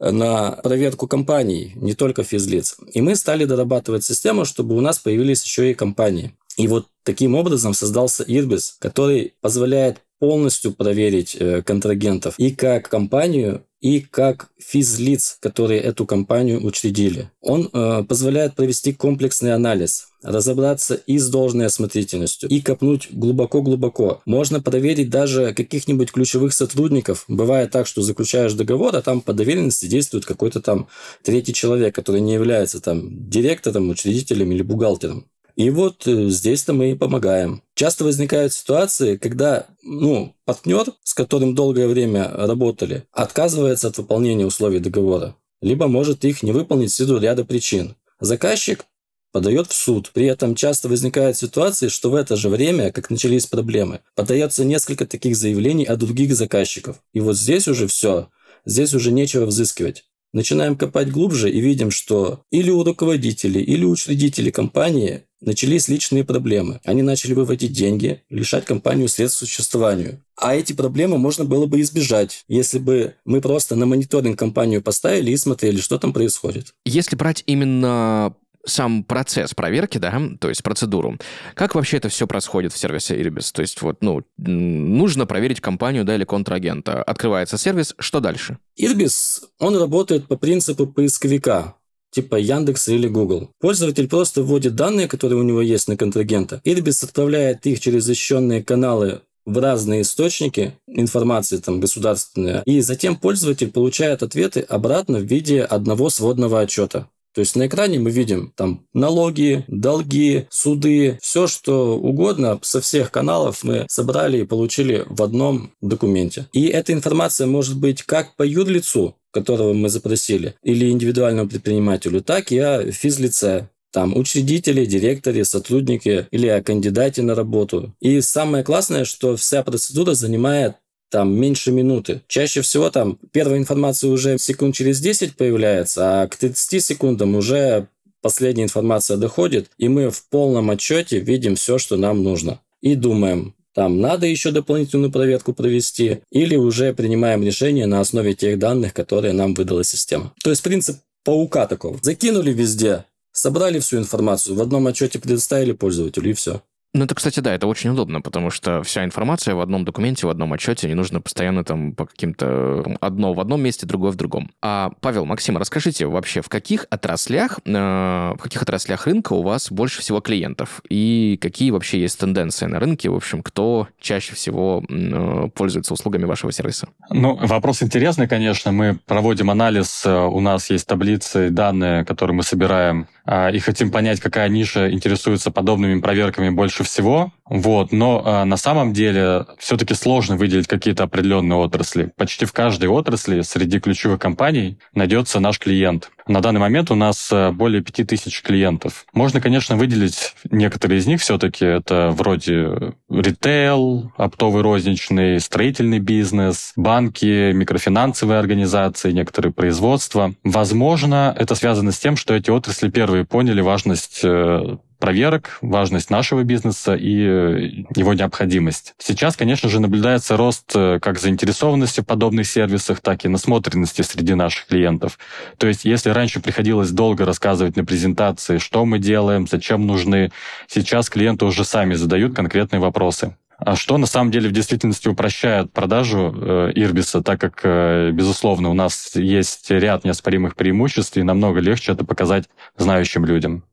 на 0.00 0.52
проверку 0.62 1.06
компаний, 1.06 1.72
не 1.76 1.94
только 1.94 2.24
физлиц. 2.24 2.76
И 2.92 3.00
мы 3.00 3.14
стали 3.16 3.44
дорабатывать 3.44 4.04
систему, 4.04 4.44
чтобы 4.44 4.76
у 4.76 4.80
нас 4.80 4.98
появились 4.98 5.44
еще 5.44 5.70
и 5.70 5.74
компании. 5.74 6.34
И 6.56 6.68
вот 6.68 6.86
таким 7.02 7.34
образом 7.34 7.74
создался 7.74 8.24
Irbis, 8.24 8.74
который 8.78 9.34
позволяет 9.40 9.98
полностью 10.18 10.72
проверить 10.72 11.36
э, 11.38 11.62
контрагентов 11.62 12.38
и 12.38 12.50
как 12.50 12.88
компанию, 12.88 13.64
и 13.84 14.00
как 14.00 14.48
физлиц, 14.58 15.36
которые 15.40 15.78
эту 15.78 16.06
компанию 16.06 16.64
учредили. 16.64 17.30
Он 17.42 17.68
э, 17.70 18.02
позволяет 18.08 18.54
провести 18.54 18.94
комплексный 18.94 19.52
анализ, 19.52 20.06
разобраться 20.22 20.94
и 20.94 21.18
с 21.18 21.28
должной 21.28 21.66
осмотрительностью, 21.66 22.48
и 22.48 22.62
копнуть 22.62 23.08
глубоко-глубоко. 23.10 24.22
Можно 24.24 24.62
проверить 24.62 25.10
даже 25.10 25.52
каких-нибудь 25.52 26.12
ключевых 26.12 26.54
сотрудников. 26.54 27.26
Бывает 27.28 27.72
так, 27.72 27.86
что 27.86 28.00
заключаешь 28.00 28.54
договор, 28.54 28.96
а 28.96 29.02
там 29.02 29.20
по 29.20 29.34
доверенности 29.34 29.84
действует 29.84 30.24
какой-то 30.24 30.62
там 30.62 30.88
третий 31.22 31.52
человек, 31.52 31.94
который 31.94 32.22
не 32.22 32.32
является 32.32 32.80
там 32.80 33.28
директором, 33.28 33.90
учредителем 33.90 34.50
или 34.50 34.62
бухгалтером. 34.62 35.26
И 35.56 35.68
вот 35.68 36.06
э, 36.06 36.30
здесь-то 36.30 36.72
мы 36.72 36.92
и 36.92 36.94
помогаем. 36.94 37.60
Часто 37.74 38.04
возникают 38.04 38.52
ситуации, 38.52 39.16
когда 39.16 39.66
ну, 39.82 40.36
партнер, 40.44 40.92
с 41.02 41.12
которым 41.12 41.54
долгое 41.54 41.88
время 41.88 42.30
работали, 42.32 43.04
отказывается 43.10 43.88
от 43.88 43.98
выполнения 43.98 44.46
условий 44.46 44.78
договора, 44.78 45.36
либо 45.60 45.88
может 45.88 46.24
их 46.24 46.42
не 46.44 46.52
выполнить 46.52 46.98
ввиду 46.98 47.18
ряда 47.18 47.44
причин. 47.44 47.96
Заказчик 48.20 48.86
подает 49.32 49.66
в 49.66 49.74
суд. 49.74 50.12
При 50.14 50.26
этом 50.26 50.54
часто 50.54 50.88
возникают 50.88 51.36
ситуации, 51.36 51.88
что 51.88 52.10
в 52.10 52.14
это 52.14 52.36
же 52.36 52.48
время, 52.48 52.92
как 52.92 53.10
начались 53.10 53.46
проблемы, 53.46 54.00
подается 54.14 54.64
несколько 54.64 55.06
таких 55.06 55.36
заявлений 55.36 55.84
от 55.84 55.98
других 55.98 56.36
заказчиков. 56.36 57.00
И 57.12 57.18
вот 57.18 57.36
здесь 57.36 57.66
уже 57.66 57.88
все. 57.88 58.28
Здесь 58.64 58.94
уже 58.94 59.10
нечего 59.10 59.46
взыскивать. 59.46 60.04
Начинаем 60.32 60.76
копать 60.76 61.10
глубже 61.10 61.50
и 61.50 61.60
видим, 61.60 61.90
что 61.90 62.44
или 62.50 62.70
у 62.70 62.84
руководителей, 62.84 63.62
или 63.62 63.84
у 63.84 63.90
учредителей 63.90 64.52
компании 64.52 65.24
начались 65.44 65.88
личные 65.88 66.24
проблемы. 66.24 66.80
Они 66.84 67.02
начали 67.02 67.34
выводить 67.34 67.72
деньги, 67.72 68.22
лишать 68.30 68.64
компанию 68.64 69.08
средств 69.08 69.38
к 69.38 69.46
существованию. 69.46 70.22
А 70.36 70.54
эти 70.54 70.72
проблемы 70.72 71.18
можно 71.18 71.44
было 71.44 71.66
бы 71.66 71.80
избежать, 71.80 72.44
если 72.48 72.78
бы 72.78 73.14
мы 73.24 73.40
просто 73.40 73.76
на 73.76 73.86
мониторинг 73.86 74.38
компанию 74.38 74.82
поставили 74.82 75.30
и 75.30 75.36
смотрели, 75.36 75.78
что 75.78 75.98
там 75.98 76.12
происходит. 76.12 76.74
Если 76.84 77.14
брать 77.16 77.44
именно 77.46 78.34
сам 78.66 79.04
процесс 79.04 79.54
проверки, 79.54 79.98
да, 79.98 80.20
то 80.40 80.48
есть 80.48 80.62
процедуру, 80.62 81.18
как 81.54 81.74
вообще 81.74 81.98
это 81.98 82.08
все 82.08 82.26
происходит 82.26 82.72
в 82.72 82.78
сервисе 82.78 83.20
Irbis? 83.20 83.50
То 83.52 83.62
есть 83.62 83.80
вот, 83.82 83.98
ну, 84.00 84.22
нужно 84.38 85.26
проверить 85.26 85.60
компанию, 85.60 86.04
да, 86.04 86.14
или 86.14 86.24
контрагента. 86.24 87.02
Открывается 87.02 87.58
сервис, 87.58 87.94
что 87.98 88.20
дальше? 88.20 88.58
Irbis, 88.80 89.42
он 89.58 89.76
работает 89.76 90.26
по 90.26 90.36
принципу 90.36 90.86
поисковика 90.86 91.74
типа 92.14 92.36
Яндекс 92.36 92.88
или 92.88 93.08
Google. 93.08 93.50
Пользователь 93.60 94.08
просто 94.08 94.42
вводит 94.42 94.74
данные, 94.74 95.08
которые 95.08 95.38
у 95.38 95.42
него 95.42 95.60
есть 95.60 95.88
на 95.88 95.96
контрагента. 95.96 96.60
Irbis 96.64 97.04
отправляет 97.04 97.66
их 97.66 97.80
через 97.80 98.04
защищенные 98.04 98.62
каналы 98.62 99.20
в 99.46 99.58
разные 99.58 100.02
источники 100.02 100.72
информации 100.86 101.58
там 101.58 101.80
государственные, 101.80 102.62
и 102.64 102.80
затем 102.80 103.16
пользователь 103.16 103.70
получает 103.70 104.22
ответы 104.22 104.60
обратно 104.60 105.18
в 105.18 105.24
виде 105.24 105.62
одного 105.62 106.08
сводного 106.08 106.60
отчета. 106.60 107.08
То 107.34 107.40
есть 107.40 107.56
на 107.56 107.66
экране 107.66 107.98
мы 107.98 108.10
видим 108.10 108.52
там 108.56 108.86
налоги, 108.94 109.64
долги, 109.66 110.46
суды, 110.50 111.18
все 111.20 111.46
что 111.48 111.98
угодно 111.98 112.60
со 112.62 112.80
всех 112.80 113.10
каналов 113.10 113.64
мы 113.64 113.86
собрали 113.88 114.38
и 114.38 114.46
получили 114.46 115.04
в 115.06 115.22
одном 115.22 115.72
документе. 115.80 116.46
И 116.52 116.66
эта 116.66 116.92
информация 116.92 117.48
может 117.48 117.78
быть 117.78 118.02
как 118.02 118.36
по 118.36 118.44
юрлицу, 118.44 119.16
которого 119.32 119.72
мы 119.72 119.88
запросили, 119.88 120.54
или 120.62 120.88
индивидуальному 120.88 121.48
предпринимателю, 121.48 122.22
так 122.22 122.52
и 122.52 122.58
о 122.58 122.92
физлице, 122.92 123.68
там 123.92 124.16
учредители, 124.16 124.84
директоры, 124.84 125.44
сотрудники 125.44 126.26
или 126.30 126.48
о 126.48 126.62
кандидате 126.62 127.22
на 127.22 127.34
работу. 127.34 127.94
И 128.00 128.20
самое 128.20 128.64
классное, 128.64 129.04
что 129.04 129.36
вся 129.36 129.62
процедура 129.62 130.14
занимает 130.14 130.74
там 131.10 131.34
меньше 131.34 131.70
минуты. 131.70 132.22
Чаще 132.26 132.60
всего 132.62 132.90
там 132.90 133.18
первая 133.32 133.58
информация 133.58 134.10
уже 134.10 134.38
секунд 134.38 134.74
через 134.74 135.00
10 135.00 135.36
появляется, 135.36 136.22
а 136.22 136.28
к 136.28 136.36
30 136.36 136.84
секундам 136.84 137.36
уже 137.36 137.88
последняя 138.20 138.64
информация 138.64 139.16
доходит, 139.16 139.70
и 139.78 139.88
мы 139.88 140.10
в 140.10 140.28
полном 140.28 140.70
отчете 140.70 141.20
видим 141.20 141.56
все, 141.56 141.78
что 141.78 141.96
нам 141.96 142.22
нужно. 142.22 142.60
И 142.80 142.94
думаем, 142.94 143.54
там 143.74 144.00
надо 144.00 144.26
еще 144.26 144.50
дополнительную 144.50 145.10
проверку 145.10 145.52
провести, 145.52 146.20
или 146.30 146.56
уже 146.56 146.94
принимаем 146.94 147.42
решение 147.42 147.86
на 147.86 148.00
основе 148.00 148.34
тех 148.34 148.58
данных, 148.58 148.94
которые 148.94 149.32
нам 149.32 149.52
выдала 149.54 149.84
система. 149.84 150.32
То 150.42 150.50
есть 150.50 150.62
принцип 150.62 150.96
паука 151.24 151.66
такого. 151.66 151.98
Закинули 152.00 152.52
везде, 152.52 153.04
собрали 153.32 153.80
всю 153.80 153.98
информацию, 153.98 154.56
в 154.56 154.62
одном 154.62 154.86
отчете 154.86 155.18
предоставили 155.18 155.72
пользователю, 155.72 156.30
и 156.30 156.34
все. 156.34 156.62
Ну, 156.94 157.04
это, 157.04 157.14
кстати, 157.16 157.40
да, 157.40 157.52
это 157.52 157.66
очень 157.66 157.90
удобно, 157.90 158.20
потому 158.20 158.50
что 158.50 158.84
вся 158.84 159.04
информация 159.04 159.56
в 159.56 159.60
одном 159.60 159.84
документе, 159.84 160.28
в 160.28 160.30
одном 160.30 160.52
отчете, 160.52 160.86
не 160.86 160.94
нужно 160.94 161.20
постоянно 161.20 161.64
там 161.64 161.92
по 161.92 162.06
каким-то... 162.06 162.84
Одно 163.00 163.34
в 163.34 163.40
одном 163.40 163.62
месте, 163.62 163.84
другое 163.84 164.12
в 164.12 164.14
другом. 164.14 164.52
А, 164.62 164.92
Павел, 165.00 165.24
Максим, 165.24 165.58
расскажите 165.58 166.06
вообще, 166.06 166.40
в 166.40 166.48
каких 166.48 166.86
отраслях, 166.90 167.58
э, 167.64 167.70
в 167.72 168.38
каких 168.40 168.62
отраслях 168.62 169.08
рынка 169.08 169.32
у 169.32 169.42
вас 169.42 169.72
больше 169.72 170.02
всего 170.02 170.20
клиентов? 170.20 170.82
И 170.88 171.36
какие 171.42 171.72
вообще 171.72 172.00
есть 172.00 172.20
тенденции 172.20 172.66
на 172.66 172.78
рынке? 172.78 173.10
В 173.10 173.16
общем, 173.16 173.42
кто 173.42 173.88
чаще 174.00 174.36
всего 174.36 174.84
э, 174.88 175.48
пользуется 175.52 175.94
услугами 175.94 176.26
вашего 176.26 176.52
сервиса? 176.52 176.86
Ну, 177.10 177.34
вопрос 177.34 177.82
интересный, 177.82 178.28
конечно. 178.28 178.70
Мы 178.70 179.00
проводим 179.04 179.50
анализ, 179.50 180.06
э, 180.06 180.16
у 180.16 180.38
нас 180.38 180.70
есть 180.70 180.86
таблицы, 180.86 181.50
данные, 181.50 182.04
которые 182.04 182.36
мы 182.36 182.44
собираем, 182.44 183.08
и 183.26 183.58
хотим 183.58 183.90
понять, 183.90 184.20
какая 184.20 184.48
ниша 184.48 184.90
интересуется 184.90 185.50
подобными 185.50 186.00
проверками 186.00 186.50
больше 186.50 186.84
всего, 186.84 187.32
вот, 187.46 187.92
но 187.92 188.22
э, 188.24 188.44
на 188.44 188.56
самом 188.56 188.94
деле 188.94 189.46
все-таки 189.58 189.94
сложно 189.94 190.36
выделить 190.36 190.66
какие-то 190.66 191.02
определенные 191.02 191.58
отрасли. 191.58 192.10
Почти 192.16 192.46
в 192.46 192.52
каждой 192.52 192.88
отрасли 192.88 193.42
среди 193.42 193.80
ключевых 193.80 194.18
компаний 194.18 194.78
найдется 194.94 195.40
наш 195.40 195.58
клиент. 195.58 196.10
На 196.26 196.40
данный 196.40 196.60
момент 196.60 196.90
у 196.90 196.94
нас 196.94 197.28
э, 197.30 197.50
более 197.50 197.82
5000 197.82 198.42
клиентов. 198.42 199.04
Можно, 199.12 199.42
конечно, 199.42 199.76
выделить 199.76 200.34
некоторые 200.50 201.00
из 201.00 201.06
них 201.06 201.20
все-таки. 201.20 201.66
Это 201.66 202.08
вроде 202.12 202.94
ритейл, 203.10 204.10
оптовый 204.16 204.62
розничный, 204.62 205.38
строительный 205.38 205.98
бизнес, 205.98 206.72
банки, 206.76 207.52
микрофинансовые 207.52 208.38
организации, 208.38 209.12
некоторые 209.12 209.52
производства. 209.52 210.32
Возможно, 210.44 211.34
это 211.38 211.54
связано 211.54 211.92
с 211.92 211.98
тем, 211.98 212.16
что 212.16 212.34
эти 212.34 212.48
отрасли 212.48 212.88
первые 212.88 213.26
поняли 213.26 213.60
важность 213.60 214.20
э, 214.24 214.78
проверок, 215.04 215.58
важность 215.60 216.08
нашего 216.08 216.44
бизнеса 216.44 216.94
и 216.94 217.26
э, 217.26 217.84
его 217.94 218.14
необходимость. 218.14 218.94
Сейчас, 218.96 219.36
конечно 219.36 219.68
же, 219.68 219.78
наблюдается 219.78 220.38
рост 220.38 220.72
э, 220.74 220.98
как 220.98 221.18
заинтересованности 221.18 222.00
в 222.00 222.06
подобных 222.06 222.46
сервисах, 222.46 223.00
так 223.00 223.26
и 223.26 223.28
насмотренности 223.28 224.00
среди 224.00 224.32
наших 224.32 224.66
клиентов. 224.66 225.18
То 225.58 225.66
есть, 225.66 225.84
если 225.84 226.08
раньше 226.08 226.40
приходилось 226.40 226.90
долго 226.90 227.26
рассказывать 227.26 227.76
на 227.76 227.84
презентации, 227.84 228.56
что 228.56 228.86
мы 228.86 228.98
делаем, 228.98 229.46
зачем 229.46 229.86
нужны, 229.86 230.32
сейчас 230.68 231.10
клиенты 231.10 231.44
уже 231.44 231.66
сами 231.66 231.92
задают 231.92 232.34
конкретные 232.34 232.80
вопросы. 232.80 233.36
А 233.58 233.76
что 233.76 233.98
на 233.98 234.06
самом 234.06 234.30
деле 234.30 234.48
в 234.48 234.52
действительности 234.52 235.08
упрощает 235.08 235.70
продажу 235.70 236.34
э, 236.34 236.72
Ирбиса, 236.74 237.20
так 237.20 237.38
как, 237.38 237.60
э, 237.62 238.10
безусловно, 238.10 238.70
у 238.70 238.74
нас 238.74 239.14
есть 239.16 239.70
ряд 239.70 240.04
неоспоримых 240.04 240.56
преимуществ, 240.56 241.18
и 241.18 241.22
намного 241.22 241.60
легче 241.60 241.92
это 241.92 242.06
показать 242.06 242.44
знающим 242.78 243.26
людям. 243.26 243.64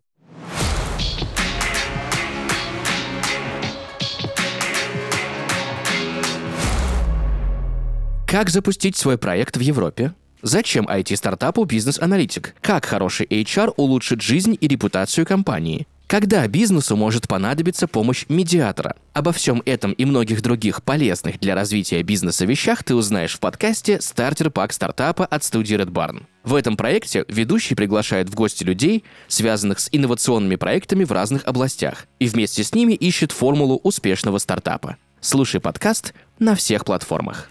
Как 8.32 8.50
запустить 8.50 8.96
свой 8.96 9.18
проект 9.18 9.58
в 9.58 9.60
Европе? 9.60 10.14
Зачем 10.42 10.88
IT-стартапу 10.88 11.66
бизнес-аналитик? 11.66 12.56
Как 12.62 12.86
хороший 12.86 13.26
HR 13.26 13.74
улучшит 13.76 14.22
жизнь 14.22 14.58
и 14.58 14.70
репутацию 14.70 15.26
компании? 15.26 15.86
Когда 16.08 16.48
бизнесу 16.48 16.96
может 16.96 17.28
понадобиться 17.28 17.90
помощь 17.90 18.24
медиатора? 18.30 18.96
Обо 19.12 19.34
всем 19.34 19.62
этом 19.66 19.92
и 19.92 20.06
многих 20.06 20.42
других 20.42 20.82
полезных 20.82 21.42
для 21.42 21.56
развития 21.56 22.02
бизнеса 22.04 22.46
вещах 22.46 22.86
ты 22.86 22.96
узнаешь 22.96 23.34
в 23.34 23.42
подкасте 23.42 24.00
«Стартер 24.00 24.50
Пак 24.50 24.72
стартапа» 24.72 25.26
от 25.26 25.44
студии 25.44 25.76
Red 25.76 25.92
Barn. 25.92 26.24
В 26.46 26.56
этом 26.56 26.78
проекте 26.78 27.26
ведущий 27.28 27.76
приглашает 27.76 28.30
в 28.30 28.34
гости 28.34 28.64
людей, 28.64 29.04
связанных 29.28 29.82
с 29.82 29.90
инновационными 29.92 30.56
проектами 30.56 31.04
в 31.04 31.12
разных 31.12 31.44
областях, 31.46 32.06
и 32.20 32.30
вместе 32.30 32.64
с 32.64 32.74
ними 32.74 32.94
ищет 32.94 33.34
формулу 33.34 33.82
успешного 33.84 34.38
стартапа. 34.38 34.96
Слушай 35.20 35.60
подкаст 35.60 36.14
на 36.40 36.56
всех 36.56 36.86
платформах. 36.86 37.50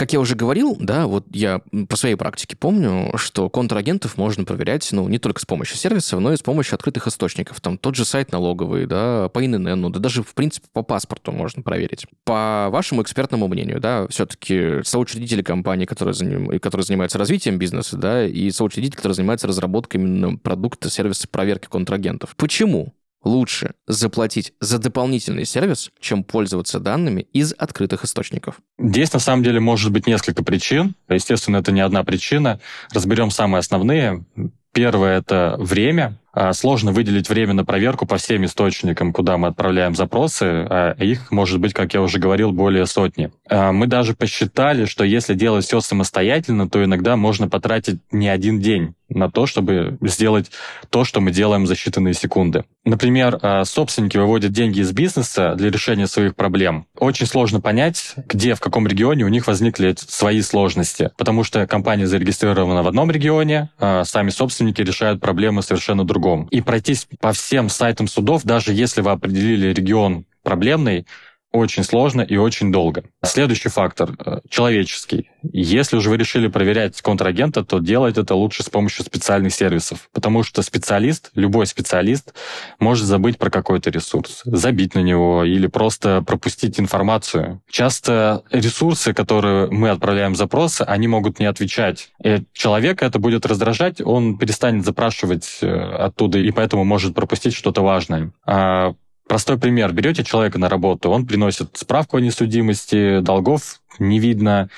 Как 0.00 0.14
я 0.14 0.20
уже 0.20 0.34
говорил, 0.34 0.78
да, 0.80 1.06
вот 1.06 1.26
я 1.30 1.60
по 1.90 1.94
своей 1.94 2.14
практике 2.14 2.56
помню, 2.56 3.12
что 3.16 3.50
контрагентов 3.50 4.16
можно 4.16 4.46
проверять, 4.46 4.88
ну, 4.92 5.06
не 5.10 5.18
только 5.18 5.42
с 5.42 5.44
помощью 5.44 5.76
сервисов, 5.76 6.20
но 6.20 6.32
и 6.32 6.38
с 6.38 6.40
помощью 6.40 6.76
открытых 6.76 7.06
источников. 7.06 7.60
Там 7.60 7.76
тот 7.76 7.96
же 7.96 8.06
сайт 8.06 8.32
налоговый, 8.32 8.86
да, 8.86 9.28
по 9.28 9.44
ИНН, 9.44 9.92
да 9.92 10.00
даже, 10.00 10.22
в 10.22 10.32
принципе, 10.32 10.68
по 10.72 10.82
паспорту 10.82 11.32
можно 11.32 11.62
проверить. 11.62 12.06
По 12.24 12.68
вашему 12.70 13.02
экспертному 13.02 13.46
мнению, 13.46 13.78
да, 13.78 14.08
все-таки 14.08 14.82
соучредители 14.84 15.42
компании, 15.42 15.84
которые, 15.84 16.14
заним... 16.14 16.58
которые 16.60 16.86
занимаются 16.86 17.18
развитием 17.18 17.58
бизнеса, 17.58 17.98
да, 17.98 18.26
и 18.26 18.50
соучредитель, 18.52 18.96
который 18.96 19.12
занимается 19.12 19.48
разработкой 19.48 20.00
именно 20.00 20.38
продукта, 20.38 20.88
сервиса 20.88 21.28
проверки 21.28 21.66
контрагентов. 21.66 22.36
Почему 22.36 22.94
лучше 23.22 23.74
заплатить 23.86 24.52
за 24.60 24.78
дополнительный 24.78 25.44
сервис, 25.44 25.90
чем 26.00 26.24
пользоваться 26.24 26.80
данными 26.80 27.22
из 27.32 27.54
открытых 27.56 28.04
источников? 28.04 28.56
Здесь 28.78 29.12
на 29.12 29.18
самом 29.18 29.42
деле 29.42 29.60
может 29.60 29.92
быть 29.92 30.06
несколько 30.06 30.42
причин. 30.42 30.94
Естественно, 31.08 31.58
это 31.58 31.72
не 31.72 31.80
одна 31.80 32.04
причина. 32.04 32.60
Разберем 32.92 33.30
самые 33.30 33.60
основные. 33.60 34.24
Первое– 34.72 35.18
это 35.20 35.56
время. 35.58 36.18
А, 36.32 36.52
сложно 36.52 36.92
выделить 36.92 37.28
время 37.28 37.54
на 37.54 37.64
проверку 37.64 38.06
по 38.06 38.16
всем 38.16 38.44
источникам, 38.44 39.12
куда 39.12 39.36
мы 39.36 39.48
отправляем 39.48 39.94
запросы, 39.96 40.44
а 40.44 40.94
их 40.98 41.30
может 41.32 41.58
быть, 41.58 41.72
как 41.74 41.92
я 41.94 42.02
уже 42.02 42.18
говорил, 42.18 42.52
более 42.52 42.86
сотни. 42.86 43.32
А, 43.48 43.72
мы 43.72 43.86
даже 43.86 44.14
посчитали, 44.14 44.84
что 44.84 45.02
если 45.04 45.34
делать 45.34 45.64
все 45.64 45.80
самостоятельно, 45.80 46.68
то 46.68 46.84
иногда 46.84 47.16
можно 47.16 47.48
потратить 47.48 48.00
не 48.12 48.28
один 48.28 48.60
день 48.60 48.94
на 49.08 49.28
то, 49.28 49.46
чтобы 49.46 49.98
сделать 50.02 50.52
то, 50.88 51.04
что 51.04 51.20
мы 51.20 51.32
делаем 51.32 51.66
за 51.66 51.74
считанные 51.74 52.12
секунды. 52.12 52.64
Например, 52.84 53.40
а, 53.42 53.64
собственники 53.64 54.16
выводят 54.16 54.52
деньги 54.52 54.78
из 54.78 54.92
бизнеса 54.92 55.54
для 55.56 55.70
решения 55.70 56.06
своих 56.06 56.36
проблем. 56.36 56.86
Очень 56.96 57.26
сложно 57.26 57.60
понять, 57.60 58.14
где, 58.28 58.54
в 58.54 58.60
каком 58.60 58.86
регионе 58.86 59.24
у 59.24 59.28
них 59.28 59.48
возникли 59.48 59.96
свои 59.98 60.42
сложности, 60.42 61.10
потому 61.18 61.42
что 61.42 61.66
компания 61.66 62.06
зарегистрирована 62.06 62.84
в 62.84 62.88
одном 62.88 63.10
регионе, 63.10 63.70
сами 63.78 64.30
собственники 64.30 64.80
решают 64.80 65.20
проблемы 65.20 65.62
совершенно 65.62 66.04
другом. 66.20 66.46
И 66.50 66.60
пройтись 66.60 67.06
по 67.20 67.32
всем 67.32 67.68
сайтам 67.68 68.06
судов, 68.06 68.44
даже 68.44 68.72
если 68.72 69.00
вы 69.00 69.10
определили 69.10 69.72
регион 69.72 70.24
проблемный, 70.42 71.06
очень 71.52 71.82
сложно 71.82 72.22
и 72.22 72.36
очень 72.36 72.70
долго. 72.70 73.04
Следующий 73.24 73.68
фактор 73.68 74.10
э,– 74.24 74.40
человеческий. 74.48 75.30
Если 75.42 75.96
уже 75.96 76.10
вы 76.10 76.16
решили 76.16 76.46
проверять 76.46 77.00
контрагента, 77.00 77.64
то 77.64 77.78
делать 77.80 78.18
это 78.18 78.34
лучше 78.34 78.62
с 78.62 78.68
помощью 78.68 79.04
специальных 79.04 79.52
сервисов, 79.52 80.08
потому 80.12 80.42
что 80.42 80.62
специалист, 80.62 81.30
любой 81.34 81.66
специалист, 81.66 82.34
может 82.78 83.06
забыть 83.06 83.38
про 83.38 83.50
какой-то 83.50 83.90
ресурс, 83.90 84.42
забить 84.44 84.94
на 84.94 85.00
него 85.00 85.44
или 85.44 85.66
просто 85.66 86.22
пропустить 86.22 86.78
информацию. 86.78 87.60
Часто 87.68 88.44
ресурсы, 88.50 89.12
которые 89.12 89.68
мы 89.70 89.90
отправляем 89.90 90.36
запросы, 90.36 90.82
они 90.82 91.08
могут 91.08 91.40
не 91.40 91.46
отвечать. 91.46 92.10
И 92.22 92.44
человека 92.52 93.04
это 93.04 93.18
будет 93.18 93.44
раздражать, 93.46 94.00
он 94.00 94.38
перестанет 94.38 94.84
запрашивать 94.84 95.58
э, 95.62 95.66
оттуда, 95.68 96.38
и 96.38 96.50
поэтому 96.52 96.84
может 96.84 97.14
пропустить 97.14 97.54
что-то 97.54 97.82
важное. 97.82 98.32
А 98.46 98.94
Простой 99.30 99.60
пример. 99.60 99.92
Берете 99.92 100.24
человека 100.24 100.58
на 100.58 100.68
работу, 100.68 101.08
он 101.08 101.24
приносит 101.24 101.76
справку 101.76 102.16
о 102.16 102.20
несудимости, 102.20 103.20
долгов 103.20 103.80
не 104.00 104.18
видно, 104.18 104.70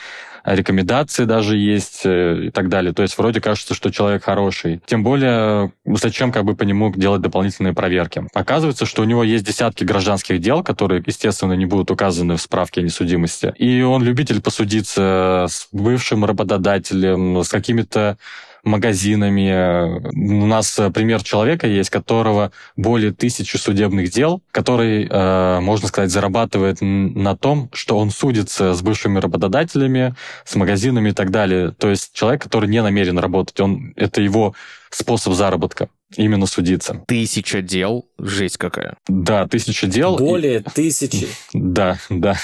рекомендации 0.44 1.24
даже 1.24 1.56
есть 1.56 2.02
э, 2.04 2.48
и 2.48 2.50
так 2.50 2.68
далее. 2.68 2.92
То 2.92 3.00
есть 3.00 3.16
вроде 3.16 3.40
кажется, 3.40 3.72
что 3.72 3.90
человек 3.90 4.24
хороший. 4.24 4.82
Тем 4.84 5.02
более, 5.02 5.72
зачем 5.86 6.32
как 6.32 6.44
бы 6.44 6.54
по 6.54 6.64
нему 6.64 6.92
делать 6.94 7.22
дополнительные 7.22 7.72
проверки? 7.72 8.26
Оказывается, 8.34 8.84
что 8.84 9.00
у 9.00 9.06
него 9.06 9.24
есть 9.24 9.46
десятки 9.46 9.84
гражданских 9.84 10.38
дел, 10.38 10.62
которые, 10.62 11.02
естественно, 11.06 11.54
не 11.54 11.64
будут 11.64 11.90
указаны 11.90 12.36
в 12.36 12.42
справке 12.42 12.82
о 12.82 12.84
несудимости. 12.84 13.54
И 13.56 13.80
он 13.80 14.02
любитель 14.02 14.42
посудиться 14.42 15.46
с 15.48 15.68
бывшим 15.72 16.26
работодателем, 16.26 17.42
с 17.42 17.48
какими-то 17.48 18.18
магазинами. 18.64 20.00
У 20.14 20.46
нас 20.46 20.78
э, 20.78 20.90
пример 20.90 21.22
человека 21.22 21.66
есть, 21.66 21.90
которого 21.90 22.52
более 22.76 23.12
тысячи 23.12 23.56
судебных 23.56 24.10
дел, 24.10 24.42
который, 24.50 25.06
э, 25.08 25.60
можно 25.60 25.88
сказать, 25.88 26.10
зарабатывает 26.10 26.78
на 26.80 27.36
том, 27.36 27.68
что 27.72 27.98
он 27.98 28.10
судится 28.10 28.74
с 28.74 28.82
бывшими 28.82 29.18
работодателями, 29.18 30.14
с 30.44 30.54
магазинами 30.54 31.10
и 31.10 31.12
так 31.12 31.30
далее. 31.30 31.72
То 31.72 31.90
есть 31.90 32.12
человек, 32.12 32.42
который 32.42 32.68
не 32.68 32.82
намерен 32.82 33.18
работать, 33.18 33.58
он, 33.60 33.92
это 33.96 34.20
его 34.20 34.54
способ 34.90 35.34
заработка 35.34 35.88
именно 36.16 36.46
судиться. 36.46 37.02
Тысяча 37.06 37.62
дел? 37.62 38.06
Жесть 38.18 38.58
какая. 38.58 38.96
Да, 39.08 39.46
тысяча 39.48 39.86
дел. 39.86 40.18
Более 40.18 40.60
и... 40.60 40.62
тысячи. 40.62 41.28
Да, 41.54 41.98
да. 42.10 42.36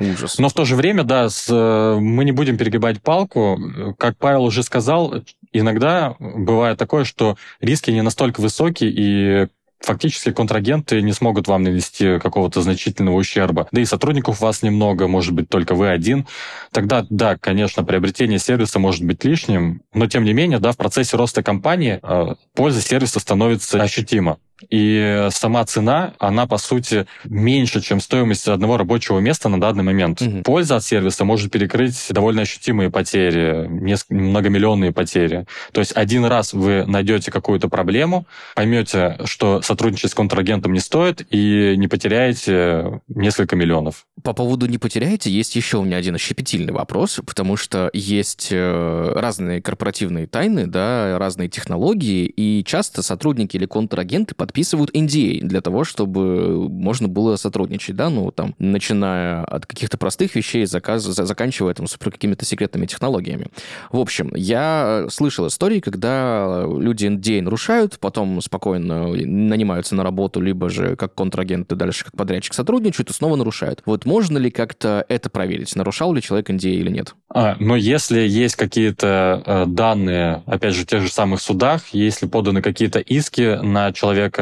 Ужас. 0.00 0.38
Но 0.38 0.48
в 0.48 0.52
то 0.52 0.64
же 0.64 0.76
время, 0.76 1.02
да, 1.02 1.28
с, 1.28 1.48
э, 1.50 1.98
мы 1.98 2.24
не 2.24 2.32
будем 2.32 2.56
перегибать 2.56 3.02
палку. 3.02 3.58
Как 3.98 4.16
Павел 4.16 4.44
уже 4.44 4.62
сказал, 4.62 5.22
иногда 5.52 6.16
бывает 6.18 6.78
такое, 6.78 7.04
что 7.04 7.36
риски 7.60 7.90
не 7.90 8.02
настолько 8.02 8.40
высокие, 8.40 8.90
и 8.94 9.48
фактически 9.80 10.32
контрагенты 10.32 11.00
не 11.02 11.12
смогут 11.12 11.48
вам 11.48 11.62
нанести 11.62 12.18
какого-то 12.18 12.62
значительного 12.62 13.16
ущерба. 13.16 13.68
Да 13.70 13.80
и 13.80 13.84
сотрудников 13.84 14.40
у 14.40 14.44
вас 14.44 14.62
немного, 14.62 15.06
может 15.06 15.32
быть, 15.32 15.48
только 15.48 15.74
вы 15.74 15.88
один. 15.88 16.26
Тогда, 16.72 17.06
да, 17.10 17.36
конечно, 17.36 17.84
приобретение 17.84 18.38
сервиса 18.38 18.78
может 18.78 19.04
быть 19.04 19.24
лишним, 19.24 19.82
но 19.94 20.06
тем 20.06 20.24
не 20.24 20.32
менее, 20.32 20.58
да, 20.58 20.72
в 20.72 20.76
процессе 20.76 21.16
роста 21.16 21.42
компании 21.42 22.00
э, 22.02 22.34
польза 22.54 22.80
сервиса 22.80 23.20
становится 23.20 23.80
ощутима. 23.80 24.38
И 24.70 25.28
сама 25.30 25.64
цена, 25.64 26.14
она, 26.18 26.46
по 26.46 26.58
сути, 26.58 27.06
меньше, 27.24 27.80
чем 27.80 28.00
стоимость 28.00 28.48
одного 28.48 28.76
рабочего 28.76 29.18
места 29.18 29.48
на 29.48 29.60
данный 29.60 29.84
момент. 29.84 30.20
Угу. 30.20 30.42
Польза 30.42 30.76
от 30.76 30.84
сервиса 30.84 31.24
может 31.24 31.50
перекрыть 31.52 32.06
довольно 32.10 32.42
ощутимые 32.42 32.90
потери, 32.90 33.66
несколько, 33.68 34.14
многомиллионные 34.14 34.92
потери. 34.92 35.46
То 35.72 35.80
есть 35.80 35.92
один 35.96 36.24
раз 36.24 36.52
вы 36.52 36.84
найдете 36.86 37.30
какую-то 37.30 37.68
проблему, 37.68 38.26
поймете, 38.54 39.18
что 39.24 39.62
сотрудничать 39.62 40.10
с 40.10 40.14
контрагентом 40.14 40.72
не 40.72 40.80
стоит, 40.80 41.26
и 41.30 41.74
не 41.76 41.88
потеряете 41.88 43.00
несколько 43.08 43.56
миллионов. 43.56 44.06
По 44.22 44.32
поводу 44.32 44.66
не 44.66 44.78
потеряете, 44.78 45.30
есть 45.30 45.56
еще 45.56 45.78
у 45.78 45.84
меня 45.84 45.96
один 45.96 46.18
щепетильный 46.18 46.72
вопрос, 46.72 47.20
потому 47.26 47.56
что 47.56 47.90
есть 47.92 48.48
э, 48.50 49.12
разные 49.14 49.62
корпоративные 49.62 50.26
тайны, 50.26 50.66
да, 50.66 51.18
разные 51.18 51.48
технологии, 51.48 52.26
и 52.26 52.64
часто 52.64 53.02
сотрудники 53.02 53.56
или 53.56 53.66
контрагенты 53.66 54.34
подписывают 54.48 54.90
NDA 54.94 55.40
для 55.42 55.60
того, 55.60 55.84
чтобы 55.84 56.70
можно 56.70 57.06
было 57.06 57.36
сотрудничать, 57.36 57.96
да, 57.96 58.08
ну, 58.08 58.30
там, 58.30 58.54
начиная 58.58 59.44
от 59.44 59.66
каких-то 59.66 59.98
простых 59.98 60.34
вещей, 60.34 60.64
заказ, 60.64 61.02
заканчивая 61.02 61.74
там 61.74 61.86
супер 61.86 62.10
какими-то 62.10 62.46
секретными 62.46 62.86
технологиями. 62.86 63.48
В 63.92 63.98
общем, 63.98 64.32
я 64.34 65.06
слышал 65.10 65.46
истории, 65.48 65.80
когда 65.80 66.64
люди 66.66 67.04
NDA 67.04 67.42
нарушают, 67.42 67.98
потом 67.98 68.40
спокойно 68.40 69.08
нанимаются 69.08 69.94
на 69.94 70.02
работу, 70.02 70.40
либо 70.40 70.70
же 70.70 70.96
как 70.96 71.14
контрагенты 71.14 71.76
дальше 71.76 72.06
как 72.06 72.16
подрядчик 72.16 72.54
сотрудничают 72.54 73.10
и 73.10 73.12
снова 73.12 73.36
нарушают. 73.36 73.82
Вот 73.84 74.06
можно 74.06 74.38
ли 74.38 74.50
как-то 74.50 75.04
это 75.10 75.28
проверить? 75.28 75.76
Нарушал 75.76 76.14
ли 76.14 76.22
человек 76.22 76.48
NDA 76.48 76.70
или 76.70 76.90
нет? 76.90 77.14
А, 77.28 77.56
но 77.60 77.76
если 77.76 78.20
есть 78.20 78.56
какие-то 78.56 79.42
э, 79.44 79.64
данные, 79.66 80.42
опять 80.46 80.74
же, 80.74 80.84
в 80.84 80.86
тех 80.86 81.02
же 81.02 81.10
самых 81.10 81.42
судах, 81.42 81.88
если 81.92 82.26
поданы 82.26 82.62
какие-то 82.62 83.00
иски 83.00 83.58
на 83.62 83.92
человека, 83.92 84.37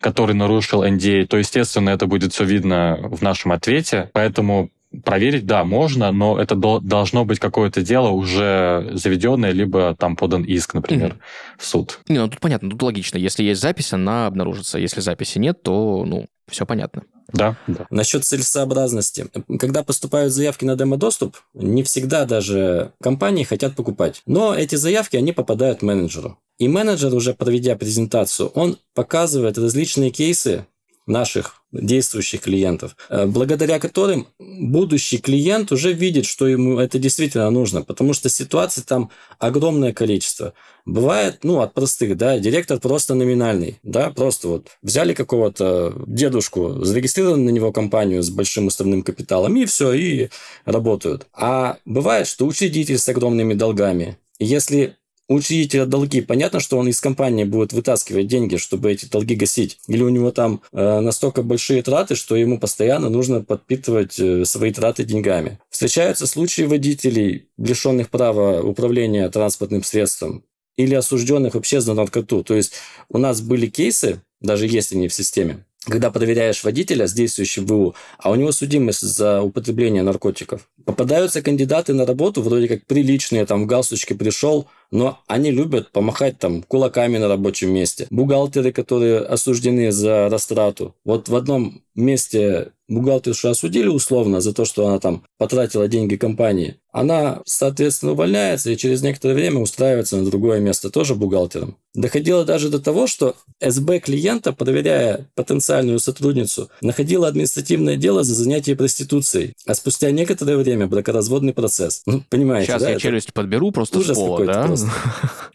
который 0.00 0.34
нарушил 0.34 0.82
NDA, 0.82 1.26
то, 1.26 1.36
естественно, 1.36 1.90
это 1.90 2.06
будет 2.06 2.32
все 2.32 2.44
видно 2.44 2.98
в 3.02 3.22
нашем 3.22 3.52
ответе. 3.52 4.10
Поэтому 4.12 4.70
проверить, 5.04 5.46
да, 5.46 5.64
можно, 5.64 6.10
но 6.10 6.40
это 6.40 6.56
до, 6.56 6.80
должно 6.80 7.24
быть 7.24 7.38
какое-то 7.38 7.82
дело 7.82 8.08
уже 8.08 8.88
заведенное, 8.92 9.52
либо 9.52 9.94
там 9.96 10.16
подан 10.16 10.42
иск, 10.42 10.74
например, 10.74 11.12
mm-hmm. 11.12 11.58
в 11.58 11.66
суд. 11.66 12.00
Не, 12.08 12.18
ну 12.18 12.28
тут 12.28 12.40
понятно, 12.40 12.70
тут 12.70 12.82
логично. 12.82 13.18
Если 13.18 13.44
есть 13.44 13.60
запись, 13.60 13.92
она 13.92 14.26
обнаружится. 14.26 14.78
Если 14.78 15.00
записи 15.00 15.38
нет, 15.38 15.62
то, 15.62 16.04
ну, 16.04 16.26
все 16.48 16.66
понятно. 16.66 17.02
Да, 17.32 17.56
да. 17.66 17.86
Насчет 17.90 18.24
целесообразности. 18.24 19.26
Когда 19.58 19.82
поступают 19.82 20.32
заявки 20.32 20.64
на 20.64 20.76
демо-доступ, 20.76 21.36
не 21.54 21.82
всегда 21.82 22.24
даже 22.24 22.92
компании 23.02 23.44
хотят 23.44 23.74
покупать. 23.74 24.22
Но 24.26 24.54
эти 24.54 24.76
заявки, 24.76 25.16
они 25.16 25.32
попадают 25.32 25.82
менеджеру. 25.82 26.38
И 26.58 26.68
менеджер, 26.68 27.14
уже 27.14 27.32
проведя 27.34 27.74
презентацию, 27.76 28.48
он 28.54 28.78
показывает 28.94 29.56
различные 29.56 30.10
кейсы 30.10 30.66
наших 31.10 31.62
действующих 31.72 32.40
клиентов, 32.40 32.96
э, 33.08 33.26
благодаря 33.26 33.78
которым 33.78 34.26
будущий 34.38 35.18
клиент 35.18 35.72
уже 35.72 35.92
видит, 35.92 36.26
что 36.26 36.46
ему 36.46 36.78
это 36.78 36.98
действительно 36.98 37.50
нужно, 37.50 37.82
потому 37.82 38.12
что 38.12 38.28
ситуаций 38.28 38.82
там 38.82 39.10
огромное 39.38 39.92
количество. 39.92 40.52
Бывает, 40.86 41.40
ну, 41.42 41.60
от 41.60 41.74
простых, 41.74 42.16
да, 42.16 42.38
директор 42.38 42.80
просто 42.80 43.14
номинальный, 43.14 43.78
да, 43.82 44.10
просто 44.10 44.48
вот 44.48 44.68
взяли 44.82 45.14
какого-то 45.14 45.94
дедушку, 46.06 46.84
зарегистрировали 46.84 47.40
на 47.40 47.50
него 47.50 47.72
компанию 47.72 48.22
с 48.22 48.30
большим 48.30 48.66
уставным 48.66 49.02
капиталом, 49.02 49.56
и 49.56 49.66
все, 49.66 49.92
и 49.92 50.30
работают. 50.64 51.26
А 51.32 51.78
бывает, 51.84 52.26
что 52.26 52.46
учредитель 52.46 52.98
с 52.98 53.08
огромными 53.08 53.54
долгами, 53.54 54.18
если 54.38 54.96
у 55.30 55.34
учредителя 55.34 55.86
долги, 55.86 56.22
понятно, 56.22 56.58
что 56.58 56.76
он 56.76 56.88
из 56.88 57.00
компании 57.00 57.44
будет 57.44 57.72
вытаскивать 57.72 58.26
деньги, 58.26 58.56
чтобы 58.56 58.90
эти 58.90 59.06
долги 59.06 59.36
гасить. 59.36 59.78
Или 59.86 60.02
у 60.02 60.08
него 60.08 60.32
там 60.32 60.60
э, 60.72 60.98
настолько 60.98 61.44
большие 61.44 61.82
траты, 61.82 62.16
что 62.16 62.34
ему 62.34 62.58
постоянно 62.58 63.08
нужно 63.08 63.40
подпитывать 63.40 64.18
э, 64.18 64.44
свои 64.44 64.72
траты 64.72 65.04
деньгами. 65.04 65.60
Встречаются 65.70 66.26
случаи 66.26 66.62
водителей, 66.62 67.48
лишенных 67.56 68.10
права 68.10 68.60
управления 68.60 69.28
транспортным 69.30 69.84
средством, 69.84 70.42
или 70.76 70.96
осужденных 70.96 71.54
вообще 71.54 71.80
за 71.80 71.94
наркоту. 71.94 72.42
То 72.42 72.56
есть 72.56 72.72
у 73.08 73.18
нас 73.18 73.40
были 73.40 73.68
кейсы, 73.68 74.22
даже 74.40 74.66
если 74.66 74.96
не 74.96 75.06
в 75.06 75.14
системе, 75.14 75.64
когда 75.86 76.10
проверяешь 76.10 76.62
водителя 76.62 77.06
с 77.06 77.12
действующим 77.12 77.66
ВУ, 77.66 77.94
а 78.18 78.30
у 78.30 78.34
него 78.34 78.52
судимость 78.52 79.00
за 79.00 79.42
употребление 79.42 80.02
наркотиков. 80.02 80.68
Попадаются 80.84 81.42
кандидаты 81.42 81.94
на 81.94 82.04
работу, 82.04 82.42
вроде 82.42 82.68
как 82.68 82.86
приличные, 82.86 83.46
там 83.46 83.64
в 83.64 83.66
галстучке 83.66 84.14
пришел, 84.14 84.68
но 84.90 85.20
они 85.26 85.50
любят 85.50 85.90
помахать 85.90 86.38
там 86.38 86.62
кулаками 86.62 87.16
на 87.16 87.28
рабочем 87.28 87.72
месте. 87.72 88.06
Бухгалтеры, 88.10 88.72
которые 88.72 89.20
осуждены 89.20 89.90
за 89.92 90.28
растрату. 90.28 90.94
Вот 91.04 91.28
в 91.28 91.36
одном 91.36 91.82
месте 91.94 92.72
бухгалтершу 92.90 93.48
осудили 93.48 93.88
условно 93.88 94.40
за 94.40 94.52
то, 94.52 94.64
что 94.64 94.86
она 94.86 94.98
там 94.98 95.22
потратила 95.38 95.88
деньги 95.88 96.16
компании. 96.16 96.76
Она, 96.92 97.40
соответственно, 97.46 98.12
увольняется 98.12 98.70
и 98.70 98.76
через 98.76 99.00
некоторое 99.02 99.34
время 99.34 99.60
устраивается 99.60 100.16
на 100.16 100.24
другое 100.24 100.58
место, 100.58 100.90
тоже 100.90 101.14
бухгалтером. 101.14 101.76
Доходило 101.94 102.44
даже 102.44 102.68
до 102.68 102.80
того, 102.80 103.06
что 103.06 103.36
СБ 103.60 104.00
клиента, 104.00 104.52
проверяя 104.52 105.28
потенциальную 105.34 106.00
сотрудницу, 106.00 106.68
находила 106.80 107.28
административное 107.28 107.96
дело 107.96 108.24
за 108.24 108.34
занятие 108.34 108.74
проституцией. 108.74 109.54
А 109.66 109.74
спустя 109.74 110.10
некоторое 110.10 110.56
время 110.56 110.88
бракоразводный 110.88 111.52
процесс. 111.52 112.02
Ну, 112.06 112.24
понимаете, 112.28 112.72
Сейчас 112.72 112.82
да? 112.82 112.90
я 112.90 112.98
челюсть 112.98 113.32
подберу 113.32 113.70
просто 113.70 114.00
Ужас 114.00 114.16
с 114.16 114.20
пола, 114.20 114.44
да? 114.44 114.66
Просто. 114.66 114.90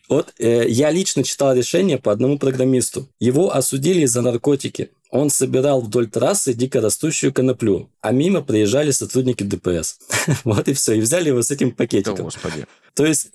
Вот 0.07 0.33
э, 0.37 0.65
я 0.69 0.91
лично 0.91 1.23
читал 1.23 1.55
решение 1.55 1.97
по 1.97 2.11
одному 2.11 2.37
программисту. 2.37 3.07
Его 3.19 3.55
осудили 3.55 4.05
за 4.05 4.21
наркотики. 4.21 4.91
Он 5.15 5.29
собирал 5.29 5.79
вдоль 5.79 6.09
трассы 6.09 6.53
дикорастущую 6.53 7.33
коноплю, 7.33 7.89
а 8.01 8.11
мимо 8.11 8.41
приезжали 8.41 8.91
сотрудники 8.91 9.43
ДПС. 9.43 9.97
вот 10.43 10.67
и 10.67 10.73
все. 10.73 10.95
И 10.95 10.99
взяли 10.99 11.29
его 11.29 11.41
с 11.41 11.51
этим 11.51 11.71
пакетиком. 11.71 12.25
Господи. 12.25 12.65
То 12.95 13.05
есть, 13.05 13.29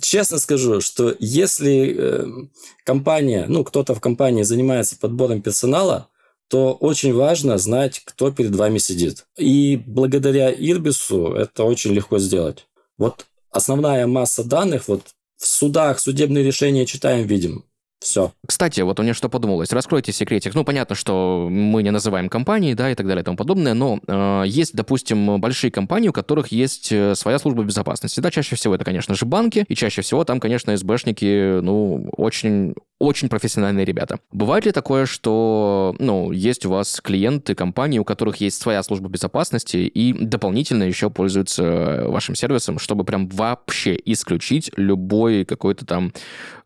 честно 0.00 0.38
скажу, 0.38 0.80
что 0.80 1.14
если 1.20 1.94
э, 1.96 2.26
компания, 2.84 3.46
ну, 3.48 3.62
кто-то 3.62 3.94
в 3.94 4.00
компании 4.00 4.42
занимается 4.42 4.98
подбором 4.98 5.42
персонала, 5.42 6.08
то 6.48 6.72
очень 6.72 7.14
важно 7.14 7.56
знать, 7.56 8.02
кто 8.04 8.32
перед 8.32 8.56
вами 8.56 8.78
сидит. 8.78 9.24
И 9.38 9.80
благодаря 9.86 10.52
Ирбису 10.52 11.34
это 11.34 11.62
очень 11.62 11.92
легко 11.92 12.18
сделать. 12.18 12.66
Вот 12.98 13.26
основная 13.52 14.08
масса 14.08 14.42
данных, 14.42 14.88
вот 14.88 15.14
в 15.36 15.46
судах 15.46 16.00
судебные 16.00 16.42
решения 16.42 16.84
читаем, 16.84 17.28
видим. 17.28 17.64
Все. 18.02 18.32
Кстати, 18.46 18.80
вот 18.80 18.98
у 18.98 19.02
меня 19.02 19.14
что 19.14 19.28
подумалось. 19.28 19.72
Раскройте 19.72 20.12
секретик. 20.12 20.54
Ну, 20.54 20.64
понятно, 20.64 20.96
что 20.96 21.46
мы 21.48 21.84
не 21.84 21.92
называем 21.92 22.28
компании, 22.28 22.74
да, 22.74 22.90
и 22.90 22.96
так 22.96 23.06
далее 23.06 23.22
и 23.22 23.24
тому 23.24 23.36
подобное, 23.36 23.74
но 23.74 24.00
э, 24.06 24.42
есть, 24.46 24.74
допустим, 24.74 25.40
большие 25.40 25.70
компании, 25.70 26.08
у 26.08 26.12
которых 26.12 26.48
есть 26.48 26.90
э, 26.90 27.14
своя 27.14 27.38
служба 27.38 27.62
безопасности. 27.62 28.18
Да, 28.18 28.32
чаще 28.32 28.56
всего 28.56 28.74
это, 28.74 28.84
конечно 28.84 29.14
же, 29.14 29.24
банки, 29.24 29.64
и 29.68 29.74
чаще 29.76 30.02
всего 30.02 30.24
там, 30.24 30.40
конечно, 30.40 30.76
СБшники, 30.76 31.60
ну, 31.60 32.10
очень 32.16 32.74
очень 33.02 33.28
профессиональные 33.28 33.84
ребята. 33.84 34.20
Бывает 34.30 34.64
ли 34.64 34.70
такое, 34.70 35.06
что, 35.06 35.96
ну, 35.98 36.30
есть 36.30 36.64
у 36.64 36.70
вас 36.70 37.00
клиенты 37.00 37.56
компании, 37.56 37.98
у 37.98 38.04
которых 38.04 38.36
есть 38.36 38.62
своя 38.62 38.80
служба 38.84 39.08
безопасности 39.08 39.78
и 39.78 40.12
дополнительно 40.12 40.84
еще 40.84 41.10
пользуются 41.10 42.04
вашим 42.06 42.36
сервисом, 42.36 42.78
чтобы 42.78 43.02
прям 43.02 43.28
вообще 43.28 43.98
исключить 44.04 44.70
любой 44.76 45.44
какой-то 45.44 45.84
там, 45.84 46.12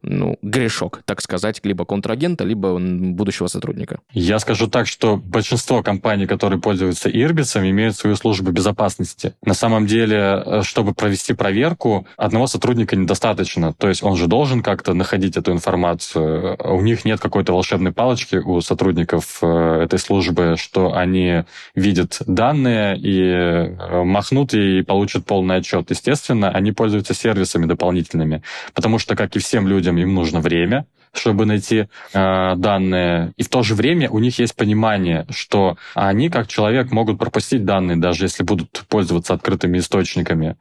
ну, 0.03 0.37
грешок, 0.42 1.01
так 1.07 1.22
сказать, 1.22 1.61
либо 1.64 1.87
контрагента, 1.87 2.44
либо 2.44 2.79
будущего 2.79 3.46
сотрудника? 3.46 4.01
Я 4.12 4.38
скажу 4.38 4.66
так, 4.66 4.87
что 4.87 5.16
большинство 5.16 5.83
компаний, 5.83 6.27
которые 6.27 6.61
пользуются 6.61 7.09
Ирбисом, 7.09 7.64
имеют 7.64 7.96
свою 7.96 8.14
службу 8.14 8.51
безопасности. 8.51 9.33
На 9.42 9.55
самом 9.55 9.87
деле, 9.87 10.42
э, 10.44 10.62
чтобы 10.64 10.92
провести 10.92 11.33
проверку, 11.33 12.07
одного 12.18 12.46
сотрудника 12.46 12.94
недостаточно. 12.94 13.72
То 13.72 13.88
есть 13.88 14.03
он 14.03 14.16
же 14.16 14.27
должен 14.27 14.62
как-то 14.62 14.92
находить 14.92 15.38
эту 15.38 15.53
информацию, 15.53 16.26
у 16.59 16.81
них 16.81 17.05
нет 17.05 17.21
какой-то 17.21 17.53
волшебной 17.53 17.93
палочки 17.93 18.37
у 18.37 18.61
сотрудников 18.61 19.39
э, 19.43 19.83
этой 19.85 19.99
службы, 19.99 20.57
что 20.59 20.95
они 20.95 21.45
видят 21.75 22.19
данные 22.27 22.97
и 22.99 23.21
э, 23.21 24.03
махнут 24.05 24.55
и 24.55 24.83
получат 24.83 25.25
полный 25.25 25.57
отчет. 25.57 25.91
Естественно, 25.91 26.51
они 26.51 26.73
пользуются 26.73 27.15
сервисами 27.15 27.67
дополнительными, 27.67 28.43
потому 28.75 28.99
что, 28.99 29.17
как 29.17 29.37
и 29.37 29.39
всем 29.39 29.69
людям, 29.69 29.99
им 29.99 30.15
нужно 30.15 30.41
время, 30.41 30.87
чтобы 31.12 31.47
найти 31.47 31.89
э, 32.12 32.55
данные. 32.57 33.33
И 33.37 33.43
в 33.43 33.49
то 33.49 33.62
же 33.62 33.75
время 33.75 34.11
у 34.11 34.19
них 34.19 34.39
есть 34.39 34.55
понимание, 34.55 35.27
что 35.31 35.77
они, 35.95 36.29
как 36.29 36.49
человек, 36.49 36.91
могут 36.93 37.19
пропустить 37.19 37.65
данные, 37.65 37.97
даже 37.97 38.25
если 38.25 38.43
будут 38.43 38.85
пользоваться 38.89 39.35
открытыми 39.35 39.79
источниками. 39.79 40.57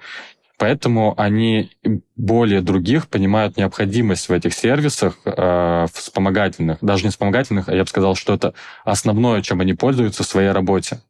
Поэтому 0.58 1.14
они 1.20 1.72
более 2.16 2.62
других 2.62 3.08
понимают 3.10 3.58
необходимость 3.58 4.30
в 4.30 4.32
этих 4.32 4.54
сервисах 4.54 5.20
э, 5.26 5.88
вспомогательных, 5.94 6.78
даже 6.82 7.04
не 7.04 7.10
вспомогательных, 7.10 7.68
а 7.68 7.76
я 7.76 7.84
бы 7.84 7.90
сказал, 7.90 8.16
что 8.16 8.34
это 8.34 8.54
основное, 8.86 9.42
чем 9.42 9.60
они 9.60 9.74
пользуются 9.74 10.24
в 10.24 10.28
своей 10.28 10.52
работе. 10.52 11.02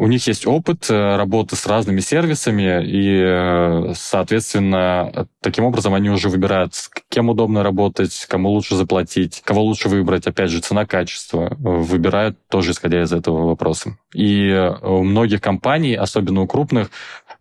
У 0.00 0.06
них 0.06 0.24
есть 0.28 0.46
опыт 0.46 0.88
э, 0.90 1.16
работы 1.16 1.56
с 1.56 1.66
разными 1.66 1.98
сервисами, 1.98 2.86
и, 2.86 3.20
э, 3.20 3.94
соответственно, 3.96 5.26
таким 5.42 5.64
образом 5.64 5.92
они 5.92 6.08
уже 6.08 6.28
выбирают, 6.28 6.72
с 6.72 6.88
кем 7.08 7.30
удобно 7.30 7.64
работать, 7.64 8.24
кому 8.28 8.50
лучше 8.50 8.76
заплатить, 8.76 9.42
кого 9.44 9.64
лучше 9.64 9.88
выбрать, 9.88 10.28
опять 10.28 10.50
же, 10.50 10.60
цена-качество. 10.60 11.52
Выбирают 11.58 12.38
тоже 12.48 12.70
исходя 12.70 13.02
из 13.02 13.12
этого 13.12 13.48
вопроса. 13.48 13.98
И 14.14 14.72
у 14.82 15.02
многих 15.02 15.40
компаний, 15.40 15.96
особенно 15.96 16.42
у 16.42 16.46
крупных, 16.46 16.92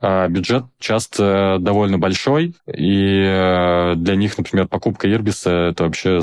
бюджет 0.02 0.64
часто 0.80 1.58
довольно 1.60 2.00
большой, 2.00 2.56
и 2.66 3.22
э, 3.24 3.94
для 3.98 4.16
них, 4.16 4.36
например, 4.36 4.68
покупка 4.68 5.08
Ирбиса– 5.08 5.52
это 5.72 5.84
вообще 5.84 6.22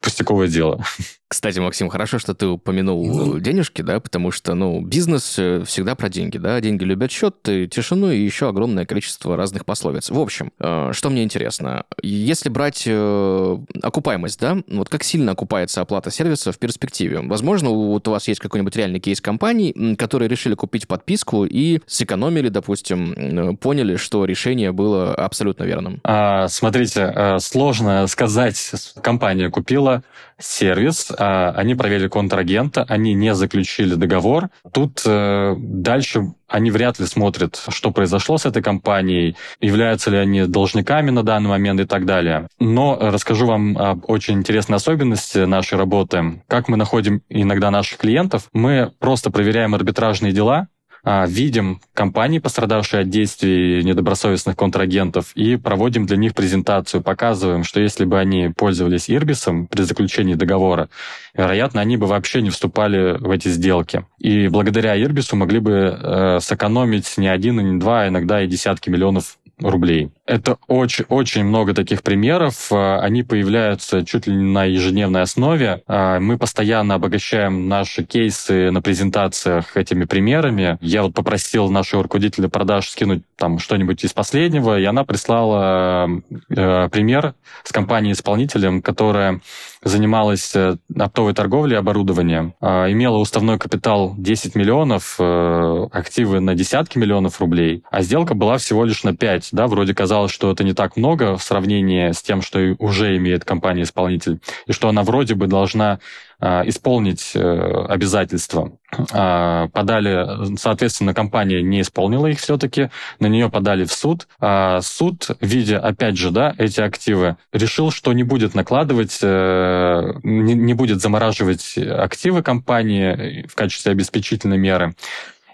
пустяковое 0.00 0.46
дело. 0.46 0.84
Кстати, 1.28 1.58
Максим, 1.58 1.88
хорошо, 1.88 2.20
что 2.20 2.34
ты 2.34 2.46
упомянул 2.46 3.04
ну. 3.04 3.40
денежки, 3.40 3.82
да, 3.82 3.98
потому 3.98 4.30
что, 4.30 4.54
ну, 4.54 4.80
бизнес 4.80 5.36
э, 5.38 5.64
всегда 5.66 5.96
про 5.96 6.08
деньги, 6.08 6.38
да, 6.38 6.60
деньги 6.60 6.84
любят 6.84 7.10
счет, 7.10 7.34
тишину 7.42 8.12
и 8.12 8.20
еще 8.20 8.48
огромное 8.48 8.86
количество 8.86 9.36
разных 9.36 9.64
пословиц. 9.64 10.10
В 10.10 10.20
общем, 10.20 10.52
э, 10.60 10.90
что 10.92 11.10
мне 11.10 11.24
интересно, 11.24 11.84
если 12.00 12.48
брать 12.48 12.84
э, 12.86 13.58
окупаемость, 13.82 14.38
да, 14.38 14.58
вот 14.68 14.88
как 14.88 15.02
сильно 15.02 15.32
окупается 15.32 15.80
оплата 15.80 16.12
сервиса 16.12 16.52
в 16.52 16.58
перспективе? 16.58 17.20
Возможно, 17.20 17.70
вот 17.70 18.06
у 18.06 18.12
вас 18.12 18.28
есть 18.28 18.38
какой-нибудь 18.38 18.76
реальный 18.76 19.00
кейс 19.00 19.20
компаний, 19.20 19.96
которые 19.98 20.28
решили 20.28 20.54
купить 20.54 20.86
подписку 20.86 21.44
и 21.44 21.80
сэкономили, 21.86 22.50
допустим, 22.50 23.56
поняли, 23.56 23.96
что 23.96 24.24
решение 24.26 24.70
было 24.70 25.12
абсолютно 25.12 25.64
верным. 25.64 26.00
А, 26.04 26.46
смотрите, 26.46 27.38
сложно 27.40 28.06
сказать, 28.06 28.94
компания 29.02 29.50
купила 29.50 30.04
сервис, 30.38 31.10
а, 31.18 31.50
они 31.56 31.74
проверили 31.74 32.08
контрагента, 32.08 32.84
они 32.88 33.14
не 33.14 33.34
заключили 33.34 33.94
договор. 33.94 34.48
Тут 34.72 35.02
э, 35.06 35.54
дальше 35.58 36.34
они 36.48 36.70
вряд 36.70 36.98
ли 36.98 37.06
смотрят, 37.06 37.60
что 37.68 37.90
произошло 37.90 38.38
с 38.38 38.46
этой 38.46 38.62
компанией, 38.62 39.36
являются 39.60 40.10
ли 40.10 40.18
они 40.18 40.46
должниками 40.46 41.10
на 41.10 41.22
данный 41.22 41.48
момент 41.48 41.80
и 41.80 41.84
так 41.84 42.06
далее. 42.06 42.48
Но 42.58 42.96
расскажу 43.00 43.46
вам 43.46 43.76
об 43.76 44.08
очень 44.08 44.34
интересной 44.34 44.76
особенности 44.76 45.38
нашей 45.38 45.76
работы. 45.76 46.42
Как 46.46 46.68
мы 46.68 46.76
находим 46.76 47.22
иногда 47.28 47.70
наших 47.70 47.98
клиентов, 47.98 48.48
мы 48.52 48.92
просто 48.98 49.30
проверяем 49.30 49.74
арбитражные 49.74 50.32
дела, 50.32 50.68
видим 51.06 51.80
компании, 51.94 52.40
пострадавшие 52.40 53.02
от 53.02 53.10
действий 53.10 53.84
недобросовестных 53.84 54.56
контрагентов, 54.56 55.30
и 55.36 55.56
проводим 55.56 56.04
для 56.04 56.16
них 56.16 56.34
презентацию, 56.34 57.00
показываем, 57.00 57.62
что 57.62 57.80
если 57.80 58.04
бы 58.04 58.18
они 58.18 58.48
пользовались 58.48 59.08
Ирбисом 59.08 59.68
при 59.68 59.82
заключении 59.82 60.34
договора, 60.34 60.88
вероятно, 61.34 61.80
они 61.80 61.96
бы 61.96 62.06
вообще 62.06 62.42
не 62.42 62.50
вступали 62.50 63.18
в 63.18 63.30
эти 63.30 63.48
сделки. 63.48 64.04
И 64.18 64.48
благодаря 64.48 65.00
Ирбису 65.00 65.36
могли 65.36 65.60
бы 65.60 65.72
э, 65.72 66.38
сэкономить 66.40 67.16
не 67.18 67.28
один 67.28 67.60
и 67.60 67.62
не 67.62 67.78
два, 67.78 68.02
а 68.02 68.08
иногда 68.08 68.42
и 68.42 68.48
десятки 68.48 68.90
миллионов 68.90 69.38
рублей. 69.60 70.10
Это 70.26 70.58
очень-очень 70.66 71.44
много 71.44 71.72
таких 71.72 72.02
примеров. 72.02 72.72
А, 72.72 72.98
они 73.00 73.22
появляются 73.22 74.04
чуть 74.04 74.26
ли 74.26 74.34
не 74.34 74.42
на 74.42 74.64
ежедневной 74.64 75.22
основе. 75.22 75.82
А, 75.86 76.18
мы 76.18 76.36
постоянно 76.36 76.94
обогащаем 76.94 77.68
наши 77.68 78.02
кейсы 78.02 78.72
на 78.72 78.82
презентациях 78.82 79.76
этими 79.76 80.04
примерами. 80.04 80.78
Я 80.80 81.04
вот 81.04 81.14
попросил 81.14 81.70
нашего 81.70 82.02
руководителя 82.02 82.48
продаж 82.48 82.88
скинуть 82.88 83.22
там 83.36 83.60
что-нибудь 83.60 84.02
из 84.02 84.12
последнего, 84.12 84.78
и 84.78 84.84
она 84.84 85.04
прислала 85.04 86.08
э, 86.48 86.88
пример 86.90 87.34
с 87.62 87.70
компанией-исполнителем, 87.70 88.82
которая 88.82 89.40
занималась 89.82 90.54
э, 90.54 90.76
оптовой 90.98 91.34
торговлей 91.34 91.78
оборудованием, 91.78 92.54
э, 92.60 92.92
имела 92.92 93.18
уставной 93.18 93.58
капитал 93.58 94.14
10 94.16 94.54
миллионов, 94.54 95.16
э, 95.18 95.86
активы 95.92 96.40
на 96.40 96.54
десятки 96.54 96.98
миллионов 96.98 97.40
рублей, 97.40 97.84
а 97.90 98.02
сделка 98.02 98.34
была 98.34 98.58
всего 98.58 98.84
лишь 98.84 99.04
на 99.04 99.14
5. 99.14 99.50
Да, 99.52 99.66
вроде 99.66 99.94
казалось, 99.94 100.15
что 100.28 100.50
это 100.50 100.64
не 100.64 100.72
так 100.72 100.96
много 100.96 101.36
в 101.36 101.42
сравнении 101.42 102.12
с 102.12 102.22
тем, 102.22 102.42
что 102.42 102.74
уже 102.78 103.16
имеет 103.16 103.44
компания-исполнитель, 103.44 104.40
и 104.66 104.72
что 104.72 104.88
она 104.88 105.02
вроде 105.02 105.34
бы 105.34 105.46
должна 105.46 106.00
а, 106.38 106.62
исполнить 106.66 107.32
э, 107.34 107.86
обязательства. 107.88 108.72
А, 109.12 109.68
подали, 109.68 110.56
соответственно, 110.58 111.14
компания 111.14 111.62
не 111.62 111.80
исполнила 111.80 112.26
их 112.26 112.38
все-таки, 112.40 112.90
на 113.20 113.26
нее 113.26 113.48
подали 113.48 113.84
в 113.84 113.92
суд. 113.92 114.28
А 114.38 114.82
суд, 114.82 115.30
видя, 115.40 115.80
опять 115.80 116.18
же, 116.18 116.30
да, 116.30 116.54
эти 116.58 116.82
активы, 116.82 117.36
решил, 117.52 117.90
что 117.90 118.12
не 118.12 118.22
будет 118.22 118.54
накладывать, 118.54 119.18
э, 119.22 120.12
не 120.22 120.74
будет 120.74 121.00
замораживать 121.00 121.78
активы 121.78 122.42
компании 122.42 123.46
в 123.46 123.54
качестве 123.54 123.92
обеспечительной 123.92 124.58
меры. 124.58 124.94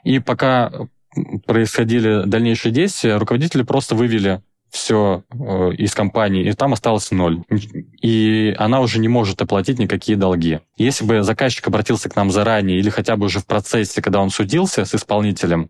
И 0.02 0.18
пока 0.18 0.72
происходили 1.46 2.24
дальнейшие 2.26 2.72
действия, 2.72 3.18
руководители 3.18 3.62
просто 3.62 3.94
вывели 3.94 4.40
все 4.72 5.22
э, 5.30 5.72
из 5.76 5.94
компании, 5.94 6.48
и 6.48 6.52
там 6.52 6.72
осталось 6.72 7.10
ноль. 7.10 7.42
И 8.00 8.54
она 8.58 8.80
уже 8.80 8.98
не 8.98 9.08
может 9.08 9.42
оплатить 9.42 9.78
никакие 9.78 10.16
долги. 10.16 10.60
Если 10.78 11.04
бы 11.04 11.22
заказчик 11.22 11.68
обратился 11.68 12.08
к 12.08 12.16
нам 12.16 12.30
заранее 12.30 12.78
или 12.78 12.88
хотя 12.88 13.16
бы 13.16 13.26
уже 13.26 13.38
в 13.38 13.46
процессе, 13.46 14.00
когда 14.00 14.20
он 14.22 14.30
судился 14.30 14.86
с 14.86 14.94
исполнителем, 14.94 15.68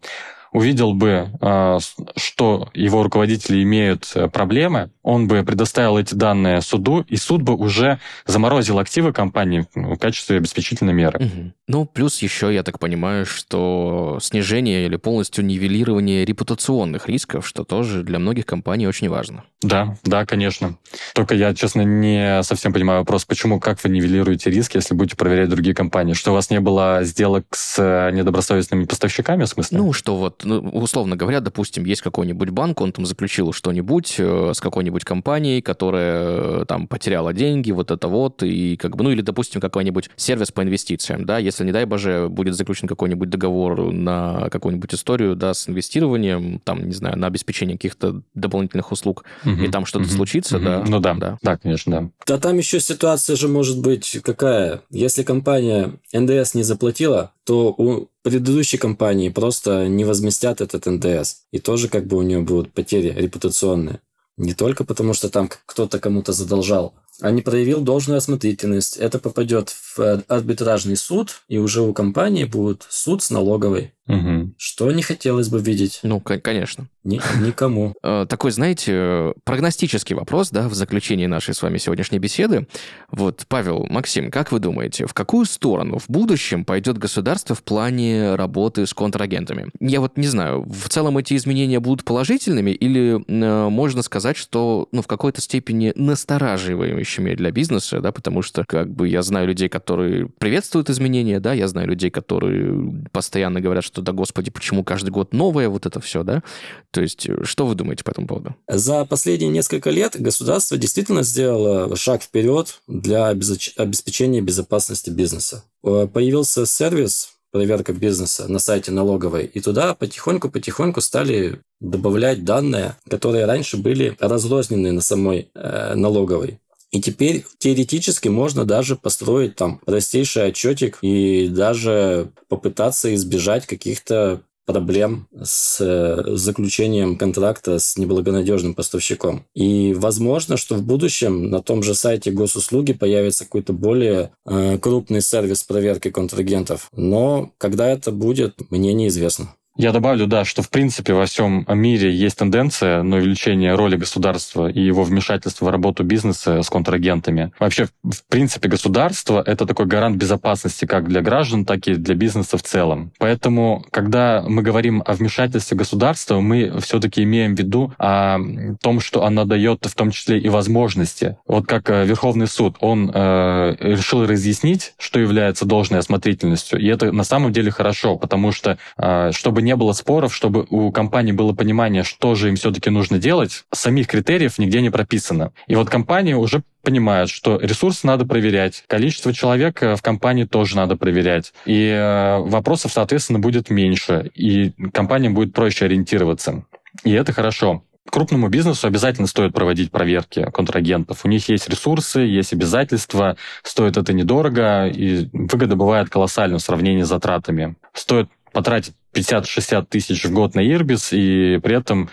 увидел 0.53 0.93
бы, 0.95 1.31
а, 1.41 1.79
что 2.17 2.69
его 2.75 3.03
руководители 3.03 3.63
имеют 3.63 4.13
э, 4.15 4.29
проблемы, 4.29 4.91
он 5.03 5.27
бы 5.27 5.43
предоставил 5.43 5.99
эти 5.99 6.15
данные 6.15 6.61
суду, 6.61 7.05
и 7.09 7.17
суд 7.17 7.43
бы 7.43 7.55
уже 7.55 7.99
заморозил 8.27 8.79
активы 8.79 9.13
компании 9.13 9.67
в 9.75 9.97
качестве 9.97 10.37
обеспечительной 10.37 10.93
меры. 10.93 11.19
Угу. 11.25 11.53
Ну, 11.69 11.87
плюс 11.87 12.21
еще, 12.21 12.53
я 12.53 12.63
так 12.63 12.79
понимаю, 12.79 13.25
что 13.25 14.19
снижение 14.21 14.87
или 14.87 14.97
полностью 14.97 15.45
нивелирование 15.45 16.25
репутационных 16.25 17.09
рисков, 17.09 17.47
что 17.47 17.65
тоже 17.65 18.03
для 18.03 18.19
многих 18.19 18.47
компаний 18.47 18.87
очень 18.87 19.09
важно. 19.09 19.45
Да, 19.63 19.97
да, 20.05 20.27
конечно. 20.27 20.77
Только 21.15 21.35
я, 21.35 21.55
честно, 21.55 21.83
не 21.83 22.43
совсем 22.43 22.73
понимаю 22.73 23.01
вопрос, 23.01 23.25
почему, 23.25 23.61
как 23.61 23.83
вы 23.83 23.91
нивелируете 23.91 24.51
риски, 24.51 24.77
если 24.77 24.95
будете 24.95 25.17
проверять 25.17 25.49
другие 25.49 25.75
компании? 25.75 26.15
Что 26.15 26.33
у 26.33 26.35
вас 26.35 26.51
не 26.51 26.61
было 26.61 27.01
сделок 27.05 27.47
с 27.53 27.79
э, 27.79 28.11
недобросовестными 28.13 28.85
поставщиками, 28.85 29.45
в 29.45 29.49
смысле? 29.49 29.79
Ну, 29.79 29.93
что 29.93 30.17
вот, 30.17 30.42
ну, 30.45 30.61
условно 30.61 31.17
говоря, 31.17 31.41
допустим, 31.41 31.85
есть 31.85 32.03
какой-нибудь 32.03 32.51
банк, 32.51 32.81
он 32.81 32.93
там 32.93 33.07
заключил 33.07 33.53
что-нибудь 33.53 34.17
э, 34.19 34.53
с 34.55 34.61
какой-нибудь 34.61 35.05
компанией, 35.05 35.63
которая 35.63 36.63
э, 36.63 36.65
там 36.67 36.87
потеряла 36.87 37.33
деньги, 37.33 37.71
вот 37.71 37.91
это 37.91 38.09
вот, 38.09 38.43
и 38.43 38.77
как 38.77 38.97
бы, 38.97 39.05
ну, 39.05 39.11
или, 39.11 39.21
допустим, 39.21 39.61
какой-нибудь 39.61 40.11
сервис 40.17 40.53
по 40.53 40.63
инвестициям, 40.63 41.25
да, 41.25 41.39
если, 41.39 41.65
не 41.65 41.73
дай 41.73 41.85
боже, 41.85 42.29
будет 42.29 42.55
заключен 42.55 42.89
какой-нибудь 42.89 43.31
договор 43.31 43.93
на 43.93 44.49
какую-нибудь 44.51 44.95
историю, 44.95 45.37
да, 45.37 45.55
с 45.55 45.69
инвестированием, 45.69 46.61
там, 46.65 46.87
не 46.87 46.95
знаю, 46.95 47.19
на 47.19 47.27
обеспечение 47.27 47.77
каких-то 47.77 48.23
дополнительных 48.35 48.93
услуг, 48.93 49.25
угу, 49.45 49.63
и 49.63 49.69
там 49.69 49.87
что-то 49.87 50.07
угу, 50.07 50.13
случится, 50.13 50.57
угу. 50.57 50.65
да. 50.65 50.85
Ну 50.87 51.01
да, 51.01 51.15
да, 51.15 51.39
да, 51.43 51.57
конечно, 51.57 51.93
да. 51.93 52.11
Да 52.27 52.39
там 52.39 52.59
еще 52.59 52.81
ситуация 52.81 53.37
же 53.37 53.49
может 53.49 53.81
быть 53.81 54.19
какая? 54.23 54.83
Если 54.91 55.23
компания 55.23 55.93
НДС 56.13 56.55
не 56.55 56.63
заплатила, 56.63 57.33
то 57.45 57.75
у 57.77 58.09
предыдущей 58.23 58.79
компании 58.79 59.29
просто 59.29 59.89
не 59.89 60.05
возместят 60.05 60.61
этот 60.61 60.87
НДС. 60.87 61.43
И 61.51 61.59
тоже 61.59 61.89
как 61.89 62.07
бы 62.07 62.17
у 62.17 62.23
нее 62.23 62.41
будут 62.41 62.73
потери 62.73 63.11
репутационные. 63.11 64.01
Не 64.39 64.55
только 64.55 64.85
потому, 64.85 65.13
что 65.13 65.29
там 65.29 65.51
кто-то 65.67 65.99
кому-то 65.99 66.33
задолжал, 66.33 66.95
а 67.21 67.31
не 67.31 67.43
проявил 67.43 67.83
должную 67.83 68.19
осмотрительность. 68.19 68.97
Это 68.97 69.19
попадет 69.19 69.69
в 69.69 70.23
арбитражный 70.27 70.97
суд, 70.97 71.43
и 71.49 71.59
уже 71.59 71.83
у 71.83 71.93
компании 71.93 72.45
будет 72.45 72.87
суд 72.89 73.23
с 73.23 73.31
налоговой. 73.31 73.93
Угу. 74.09 74.55
Что 74.59 74.91
не 74.91 75.03
хотелось 75.03 75.49
бы 75.49 75.61
видеть? 75.61 76.01
Ну, 76.03 76.21
конечно. 76.21 76.89
Ни, 77.05 77.21
никому. 77.45 77.95
Э, 78.05 78.27
такой, 78.29 78.51
знаете, 78.51 79.33
прогностический 79.45 80.17
вопрос, 80.17 80.51
да, 80.51 80.69
в 80.69 80.75
заключении 80.75 81.27
нашей 81.27 81.55
с 81.55 81.63
вами 81.63 81.79
сегодняшней 81.79 82.19
беседы. 82.19 82.67
Вот, 83.11 83.45
Павел, 83.49 83.87
Максим, 83.89 84.31
как 84.31 84.51
вы 84.51 84.59
думаете, 84.59 85.07
в 85.07 85.15
какую 85.15 85.47
сторону 85.47 85.99
в 85.99 86.09
будущем 86.09 86.65
пойдет 86.65 86.99
государство 86.99 87.55
в 87.55 87.63
плане 87.63 88.35
работы 88.35 88.87
с 88.87 88.95
контрагентами? 88.95 89.71
Я 89.79 90.01
вот 90.01 90.17
не 90.17 90.27
знаю, 90.27 90.65
в 90.65 90.89
целом 90.89 91.19
эти 91.19 91.37
изменения 91.37 91.79
будут 91.79 92.05
положительными 92.05 92.73
или 92.73 93.23
э, 93.25 93.69
можно 93.69 94.03
сказать, 94.03 94.37
что, 94.37 94.89
ну, 94.91 95.03
в 95.03 95.07
какой-то 95.07 95.41
степени 95.41 95.93
настораживающими 95.95 97.35
для 97.35 97.53
бизнеса, 97.53 98.01
да, 98.01 98.11
потому 98.11 98.43
что, 98.43 98.65
как 98.65 98.91
бы, 98.91 99.09
я 99.09 99.23
знаю 99.23 99.47
людей, 99.47 99.69
которые 99.69 100.27
приветствуют 100.27 100.91
изменения, 100.91 101.39
да, 101.39 101.53
я 101.53 101.69
знаю 101.69 101.89
людей, 101.89 102.11
которые 102.11 103.05
постоянно 103.13 103.61
говорят, 103.61 103.85
что 103.85 103.92
да 104.01 104.13
господи, 104.13 104.51
почему 104.51 104.85
каждый 104.85 105.11
год 105.11 105.35
новое, 105.35 105.69
вот 105.69 105.87
это 105.87 106.01
все, 106.01 106.23
да? 106.23 106.43
То 106.91 107.03
есть, 107.03 107.29
э, 107.29 107.45
что 107.45 107.67
вы 107.67 107.75
думаете 107.75 108.05
по 108.05 108.11
этому 108.11 108.27
поводу? 108.27 108.57
За 108.69 109.05
последние 109.05 109.51
несколько 109.51 109.91
лет 109.91 110.17
государство 110.19 110.77
действительно 110.79 111.23
сделало 111.23 111.95
шаг 111.97 112.23
вперед 112.23 112.81
для 112.87 113.29
обеспечения 113.29 114.41
безопасности 114.41 115.11
бизнеса. 115.11 115.65
Э, 115.85 116.09
появился 116.13 116.65
сервис 116.65 117.33
проверка 117.53 117.93
бизнеса 117.93 118.49
на 118.49 118.59
сайте 118.59 118.91
налоговой, 118.91 119.45
и 119.45 119.61
туда 119.61 119.95
потихоньку-потихоньку 119.95 121.01
стали 121.01 121.61
добавлять 121.81 122.45
данные, 122.45 122.97
которые 123.09 123.45
раньше 123.45 123.77
были 123.77 124.17
разрознены 124.19 124.91
на 124.91 125.03
самой 125.03 125.51
э, 125.55 125.95
налоговой. 125.95 126.59
И 126.93 127.01
теперь 127.01 127.45
теоретически 127.59 128.29
можно 128.29 128.65
даже 128.65 128.97
построить 128.97 129.57
там 129.57 129.81
простейший 129.85 130.49
отчетик 130.49 130.99
и 131.01 131.49
даже 131.49 132.31
попытаться 132.49 133.15
избежать 133.15 133.67
каких-то 133.67 134.43
проблем 134.67 135.27
с 135.43 135.81
э, 135.81 136.37
заключением 136.37 137.17
контракта 137.17 137.79
с 137.79 137.97
неблагонадежным 137.97 138.75
поставщиком. 138.75 139.45
И 139.55 139.93
возможно, 139.95 140.57
что 140.57 140.77
в 140.77 140.83
будущем 140.83 141.51
на 141.51 141.63
том 141.63 141.83
же 141.83 141.95
сайте 141.95 142.31
госуслуги 142.31 142.93
появится 142.93 143.45
какой-то 143.45 143.73
более 143.73 144.33
э, 144.47 144.79
крупный 144.79 145.21
сервис 145.21 145.65
проверки 145.65 146.11
контрагентов. 146.11 146.89
Но 146.93 147.53
когда 147.59 147.89
это 147.89 148.13
будет, 148.13 148.71
мне 148.71 148.93
неизвестно. 148.93 149.55
Я 149.77 149.93
добавлю, 149.93 150.27
да, 150.27 150.45
что 150.45 150.61
в 150.61 150.69
принципе 150.69 151.15
во 151.15 151.25
всем 151.25 151.65
мире 151.67 152.15
есть 152.15 152.37
тенденция 152.37 153.03
на 153.03 153.17
увеличение 153.17 153.75
роли 153.75 153.97
государства 153.97 154.69
и 154.69 154.81
его 154.81 155.03
вмешательства 155.03 155.65
в 155.67 155.71
работу 155.71 156.05
бизнеса 156.05 156.63
с 156.63 156.69
контрагентами. 156.69 157.53
Вообще, 157.59 157.89
в 158.03 158.23
принципе, 158.29 158.69
государство— 158.69 159.43
это 159.47 159.65
такой 159.65 159.87
гарант 159.87 160.17
безопасности 160.17 160.85
как 160.85 161.09
для 161.09 161.23
граждан, 161.23 161.65
так 161.65 161.89
и 161.89 161.95
для 161.95 162.15
бизнеса 162.15 162.59
в 162.59 162.63
целом. 162.63 163.13
Поэтому, 163.19 163.83
когда 163.91 164.45
мы 164.47 164.63
говорим 164.63 165.03
о 165.07 165.15
вмешательстве 165.15 165.77
государства, 165.77 166.41
мы 166.41 166.79
все-таки 166.81 167.23
имеем 167.23 167.55
в 167.55 167.59
виду 167.59 167.95
о 167.99 168.39
том, 168.83 169.01
что 169.01 169.25
оно 169.25 169.47
дает 169.47 169.87
в 169.87 169.95
том 169.95 170.11
числе 170.11 170.39
и 170.39 170.51
возможности. 170.51 171.39
Вот 171.47 171.67
как 171.67 171.89
э, 171.89 172.05
Верховный 172.05 172.47
суд, 172.47 172.77
он 172.81 173.11
э, 173.13 173.77
решил 173.81 174.27
разъяснить, 174.27 174.93
что 174.99 175.19
является 175.19 175.65
должной 175.65 176.01
осмотрительностью. 176.01 176.79
И 176.79 176.87
это 176.89 177.11
на 177.11 177.25
самом 177.25 177.53
деле 177.53 177.71
хорошо, 177.71 178.19
потому 178.19 178.53
что, 178.53 178.77
э, 178.99 179.31
чтобы 179.33 179.62
не 179.63 179.77
было 179.77 179.93
споров, 179.93 180.35
чтобы 180.35 180.67
у 180.69 180.91
компании 180.93 181.33
было 181.33 181.53
понимание, 181.53 182.03
что 182.03 182.35
же 182.35 182.49
им 182.49 182.57
все-таки 182.57 182.91
нужно 182.91 183.19
делать, 183.19 183.65
самих 183.73 184.07
критериев 184.07 184.59
нигде 184.59 184.81
не 184.81 184.91
прописано. 184.91 185.53
И 185.67 185.75
вот 185.75 185.89
компании 185.89 186.35
уже 186.35 186.63
понимают, 186.83 187.31
что 187.31 187.59
ресурсы 187.59 188.07
надо 188.07 188.27
проверять, 188.27 188.85
количество 188.87 189.33
человек 189.33 189.83
э, 189.83 189.97
в 189.97 190.03
компании 190.03 190.45
тоже 190.45 190.77
надо 190.77 190.97
проверять, 190.97 191.53
и 191.65 191.87
э, 191.89 192.39
вопросов, 192.39 192.93
соответственно, 192.93 193.39
будет 193.39 193.71
меньше, 193.71 194.31
и 194.35 194.73
компания 194.93 195.31
будет 195.31 195.55
проще 195.55 195.85
ориентироваться. 195.85 196.65
И 197.05 197.13
это 197.13 197.33
хорошо. 197.33 197.85
Крупному 198.11 198.49
бизнесу 198.49 198.87
обязательно 198.89 199.29
стоит 199.29 199.55
проводить 199.55 199.91
проверки 199.91 200.45
контрагентов. 200.53 201.25
У 201.25 201.29
них 201.29 201.49
есть 201.49 201.69
ресурсы, 201.69 202.21
есть 202.21 202.53
обязательства, 202.53 203.37
стоит 203.63 203.97
это 203.97 204.13
недорого, 204.13 204.87
и 204.87 205.29
выгода 205.33 205.77
бывает 205.77 206.11
колоссальна 206.11 206.59
в 206.59 206.63
сравнении 206.63 207.05
с 207.05 207.09
затратами. 207.09 207.77
Стоит 207.95 208.29
потратить 208.53 208.95
50-60 209.15 209.87
тысяч 209.89 210.25
в 210.25 210.33
год 210.33 210.55
на 210.55 210.61
Ирбис, 210.61 211.13
и 211.13 211.59
при 211.63 211.77
этом 211.77 212.09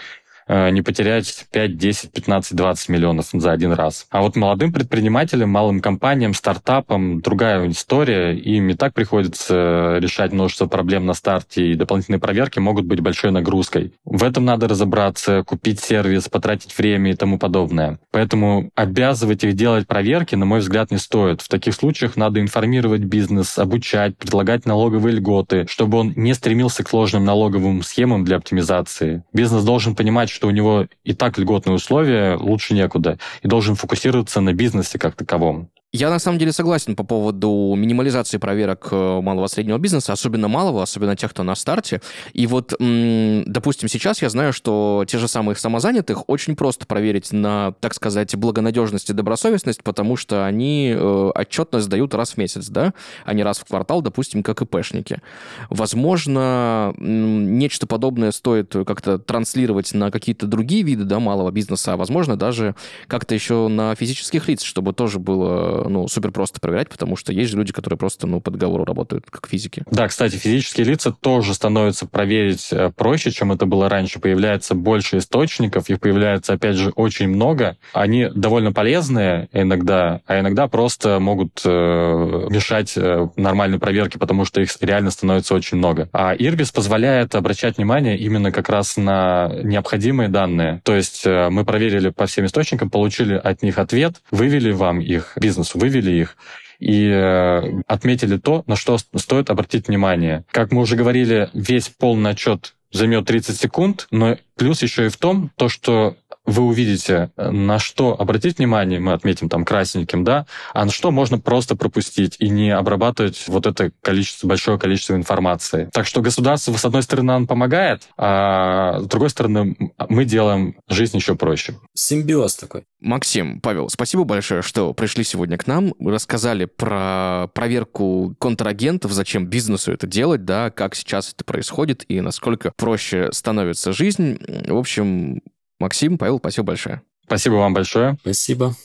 не 0.50 0.82
потерять 0.82 1.46
5, 1.52 1.78
10, 1.78 2.12
15, 2.12 2.56
20 2.56 2.90
миллионов 2.90 3.28
за 3.32 3.52
один 3.52 3.72
раз. 3.72 4.08
А 4.10 4.22
вот 4.22 4.36
молодым 4.36 4.74
предпринимателям, 4.74 5.50
малым 5.50 5.80
компаниям, 5.80 6.34
стартапам 6.34 7.22
другая 7.22 7.70
история. 7.70 8.36
Им 8.36 8.70
и 8.70 8.74
так 8.74 8.94
приходится 8.94 9.98
решать 10.00 10.32
множество 10.32 10.66
проблем 10.66 11.06
на 11.06 11.14
старте, 11.14 11.72
и 11.72 11.76
дополнительные 11.76 12.20
проверки 12.20 12.60
могут 12.60 12.86
быть 12.86 13.00
большой 13.00 13.32
нагрузкой. 13.32 13.94
В 14.06 14.24
этом 14.24 14.46
надо 14.46 14.68
разобраться, 14.68 15.44
купить 15.44 15.80
сервис, 15.80 16.30
потратить 16.30 16.78
время 16.78 17.12
и 17.12 17.16
тому 17.16 17.38
подобное. 17.38 18.00
Поэтому 18.12 18.72
обязывать 18.76 19.44
их 19.44 19.54
делать 19.54 19.88
проверки, 19.88 20.36
на 20.36 20.46
мой 20.46 20.60
взгляд, 20.60 20.92
не 20.92 20.98
стоит. 20.98 21.42
В 21.42 21.48
таких 21.48 21.76
случаях 21.76 22.18
надо 22.18 22.40
информировать 22.40 23.02
бизнес, 23.02 23.58
обучать, 23.58 24.18
предлагать 24.18 24.66
налоговые 24.66 25.16
льготы, 25.16 25.66
чтобы 25.68 26.00
он 26.00 26.14
не 26.16 26.34
стремился 26.34 26.84
к 26.84 26.90
сложным 26.90 27.26
налоговым 27.26 27.84
схемам 27.84 28.24
для 28.24 28.38
оптимизации. 28.38 29.24
Бизнес 29.34 29.64
должен 29.64 29.96
понимать, 29.96 30.30
что 30.40 30.48
у 30.48 30.52
него 30.52 30.88
и 31.04 31.14
так 31.14 31.38
льготные 31.38 31.76
условия, 31.76 32.36
лучше 32.38 32.74
некуда, 32.74 33.20
и 33.42 33.48
должен 33.50 33.76
фокусироваться 33.76 34.40
на 34.40 34.54
бизнесе 34.54 34.98
как 34.98 35.16
таковом. 35.16 35.70
Я 35.92 36.12
на 36.12 36.20
самом 36.20 36.38
деле 36.38 36.52
согласен 36.52 36.96
по 36.96 37.04
поводу 37.04 37.74
минимализации 37.76 38.38
проверок 38.38 38.90
э, 38.92 39.22
малого 39.22 39.46
и 39.46 39.50
среднего 39.50 39.80
бизнеса, 39.80 40.14
особенно 40.14 40.48
малого, 40.48 40.84
особенно 40.84 41.16
тех, 41.16 41.32
кто 41.32 41.42
на 41.42 41.56
старте. 41.56 42.00
И 42.34 42.46
вот, 42.46 42.76
допустим, 42.78 43.90
сейчас 43.90 44.22
я 44.22 44.30
знаю, 44.30 44.54
что 44.54 45.04
те 45.08 45.18
же 45.18 45.28
самых 45.28 45.58
самозанятых 45.58 46.30
очень 46.30 46.56
просто 46.56 46.86
проверить 46.86 47.32
на, 47.32 47.74
так 47.80 47.96
сказать, 47.96 48.36
благонадежность 48.36 49.10
и 49.10 49.14
добросовестность, 49.14 49.82
потому 49.82 50.16
что 50.16 50.46
они 50.46 50.94
э, 50.96 51.32
отчетность 51.34 51.88
сдают 51.88 52.14
раз 52.14 52.34
в 52.34 52.38
месяц, 52.38 52.68
да, 52.68 52.94
а 53.26 53.34
не 53.34 53.42
раз 53.42 53.58
в 53.58 53.66
квартал, 53.66 54.04
допустим, 54.04 54.44
как 54.44 54.62
ИПшники. 54.62 55.24
Возможно, 55.72 56.94
нечто 57.00 57.88
подобное 57.88 58.30
стоит 58.30 58.76
как-то 58.86 59.18
транслировать 59.18 59.96
на 59.96 60.12
какие-то 60.12 60.46
другие 60.46 60.84
виды, 60.84 61.06
да, 61.06 61.20
малого 61.20 61.50
бизнеса, 61.50 61.94
а 61.94 61.98
возможно 61.98 62.38
даже 62.38 62.76
как-то 63.08 63.34
еще 63.34 63.68
на 63.70 63.96
физических 63.96 64.48
лиц, 64.48 64.62
чтобы 64.62 64.94
тоже 64.94 65.18
было 65.18 65.79
ну, 65.88 66.08
супер 66.08 66.32
просто 66.32 66.60
проверять, 66.60 66.90
потому 66.90 67.16
что 67.16 67.32
есть 67.32 67.52
же 67.52 67.58
люди, 67.58 67.74
которые 67.74 67.98
просто, 67.98 68.28
ну, 68.28 68.42
по 68.42 68.52
договору 68.52 68.86
работают, 68.86 69.26
как 69.30 69.48
физики. 69.48 69.84
Да, 69.92 70.08
кстати, 70.08 70.36
физические 70.36 70.86
лица 70.86 71.12
тоже 71.12 71.54
становятся 71.54 72.08
проверить 72.08 72.70
э, 72.72 72.92
проще, 72.96 73.32
чем 73.32 73.52
это 73.52 73.66
было 73.66 73.90
раньше. 73.90 74.20
Появляется 74.20 74.76
больше 74.76 75.18
источников, 75.18 75.90
их 75.90 76.00
появляется, 76.00 76.54
опять 76.54 76.76
же, 76.76 76.92
очень 76.96 77.30
много. 77.30 77.78
Они 77.94 78.28
довольно 78.34 78.72
полезные 78.72 79.50
иногда, 79.54 80.22
а 80.26 80.40
иногда 80.40 80.68
просто 80.68 81.20
могут 81.20 81.62
э, 81.66 82.48
мешать 82.50 82.94
э, 82.96 83.28
нормальной 83.36 83.80
проверке, 83.80 84.20
потому 84.20 84.46
что 84.46 84.62
их 84.62 84.70
реально 84.82 85.12
становится 85.12 85.54
очень 85.56 85.78
много. 85.78 86.10
А 86.14 86.34
Ирбис 86.34 86.72
позволяет 86.72 87.36
обращать 87.36 87.78
внимание 87.78 88.18
именно 88.18 88.52
как 88.52 88.70
раз 88.70 88.98
на 88.98 89.52
необходимые 89.64 90.30
данные. 90.30 90.82
То 90.84 90.96
есть 90.96 91.26
э, 91.26 91.50
мы 91.50 91.66
проверили 91.66 92.10
по 92.10 92.26
всем 92.26 92.46
источникам, 92.46 92.90
получили 92.90 93.36
от 93.36 93.64
них 93.64 93.78
ответ, 93.78 94.22
вывели 94.32 94.72
вам 94.72 95.00
их 95.00 95.34
бизнес 95.36 95.69
бизнесу, 95.70 95.80
вывели 95.80 96.12
их 96.12 96.38
и 96.80 97.10
э, 97.10 97.82
отметили 97.88 98.38
то, 98.38 98.64
на 98.66 98.76
что 98.76 98.98
стоит 98.98 99.50
обратить 99.50 99.88
внимание. 99.88 100.46
Как 100.52 100.72
мы 100.72 100.82
уже 100.82 100.96
говорили, 100.96 101.50
весь 101.54 101.90
полный 101.90 102.32
отчет 102.32 102.76
займет 102.92 103.26
30 103.26 103.60
секунд, 103.60 104.08
но 104.12 104.38
плюс 104.56 104.82
еще 104.82 105.06
и 105.06 105.10
в 105.10 105.18
том, 105.18 105.52
то, 105.58 105.70
что 105.70 106.16
вы 106.46 106.64
увидите, 106.64 107.32
на 107.38 107.80
что 107.80 108.20
обратить 108.20 108.58
внимание, 108.58 109.00
мы 109.00 109.14
отметим 109.14 109.50
там 109.50 109.66
красненьким, 109.66 110.24
да, 110.24 110.46
а 110.74 110.86
на 110.86 110.92
что 110.92 111.12
можно 111.12 111.40
просто 111.40 111.76
пропустить 111.76 112.36
и 112.40 112.50
не 112.50 112.72
обрабатывать 112.72 113.44
вот 113.48 113.68
это 113.68 113.92
количество, 114.02 114.48
большое 114.48 114.80
количество 114.80 115.16
информации. 115.16 115.90
Так 115.94 116.08
что 116.08 116.22
государство, 116.22 116.74
с 116.74 116.86
одной 116.86 117.04
стороны, 117.04 117.28
нам 117.28 117.48
помогает, 117.48 118.04
а 118.18 119.00
с 119.00 119.06
другой 119.06 119.30
стороны, 119.30 119.76
мы 120.10 120.26
делаем 120.26 120.76
жизнь 120.88 121.18
еще 121.18 121.36
проще. 121.36 121.76
Симбиоз 121.94 122.56
такой. 122.56 122.86
Максим, 123.00 123.62
Павел, 123.62 123.90
спасибо 123.90 124.24
большое, 124.24 124.62
что 124.62 124.94
пришли 124.94 125.24
сегодня 125.24 125.58
к 125.58 125.68
нам, 125.68 125.94
рассказали 126.00 126.66
про 126.66 127.48
проверку 127.54 128.36
контрагентов, 128.40 129.12
зачем 129.12 129.46
бизнесу 129.46 129.92
это 129.92 130.08
делать, 130.08 130.46
да, 130.46 130.70
как 130.70 130.96
сейчас 130.96 131.34
это 131.34 131.46
происходит 131.46 132.04
и 132.10 132.22
насколько 132.22 132.74
проще 132.76 133.30
становится 133.32 133.94
жизнь. 133.94 134.40
В 134.68 134.78
общем, 134.78 135.42
Максим, 135.80 136.18
Павел, 136.18 136.40
спасибо 136.40 136.68
большое. 136.68 137.02
Спасибо 137.26 137.54
вам 137.56 137.74
большое. 137.74 138.18
Спасибо. 138.22 138.76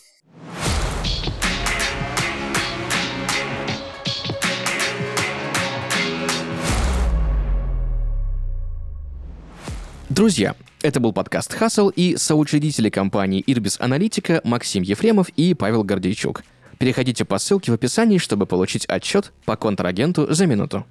Друзья, 10.09 10.54
это 10.83 11.00
был 11.00 11.12
подкаст 11.12 11.52
«Хасл» 11.52 11.88
и 11.88 12.16
соучредители 12.16 12.88
компании 12.88 13.42
«Ирбис 13.44 13.80
Аналитика» 13.80 14.40
Максим 14.44 14.85
Ефремов 14.85 15.28
и 15.30 15.54
Павел 15.54 15.83
Гордейчук. 15.83 16.44
Переходите 16.78 17.24
по 17.24 17.38
ссылке 17.38 17.72
в 17.72 17.74
описании, 17.74 18.18
чтобы 18.18 18.46
получить 18.46 18.87
отчет 18.87 19.33
по 19.44 19.57
контрагенту 19.57 20.33
за 20.33 20.46
минуту. 20.46 20.87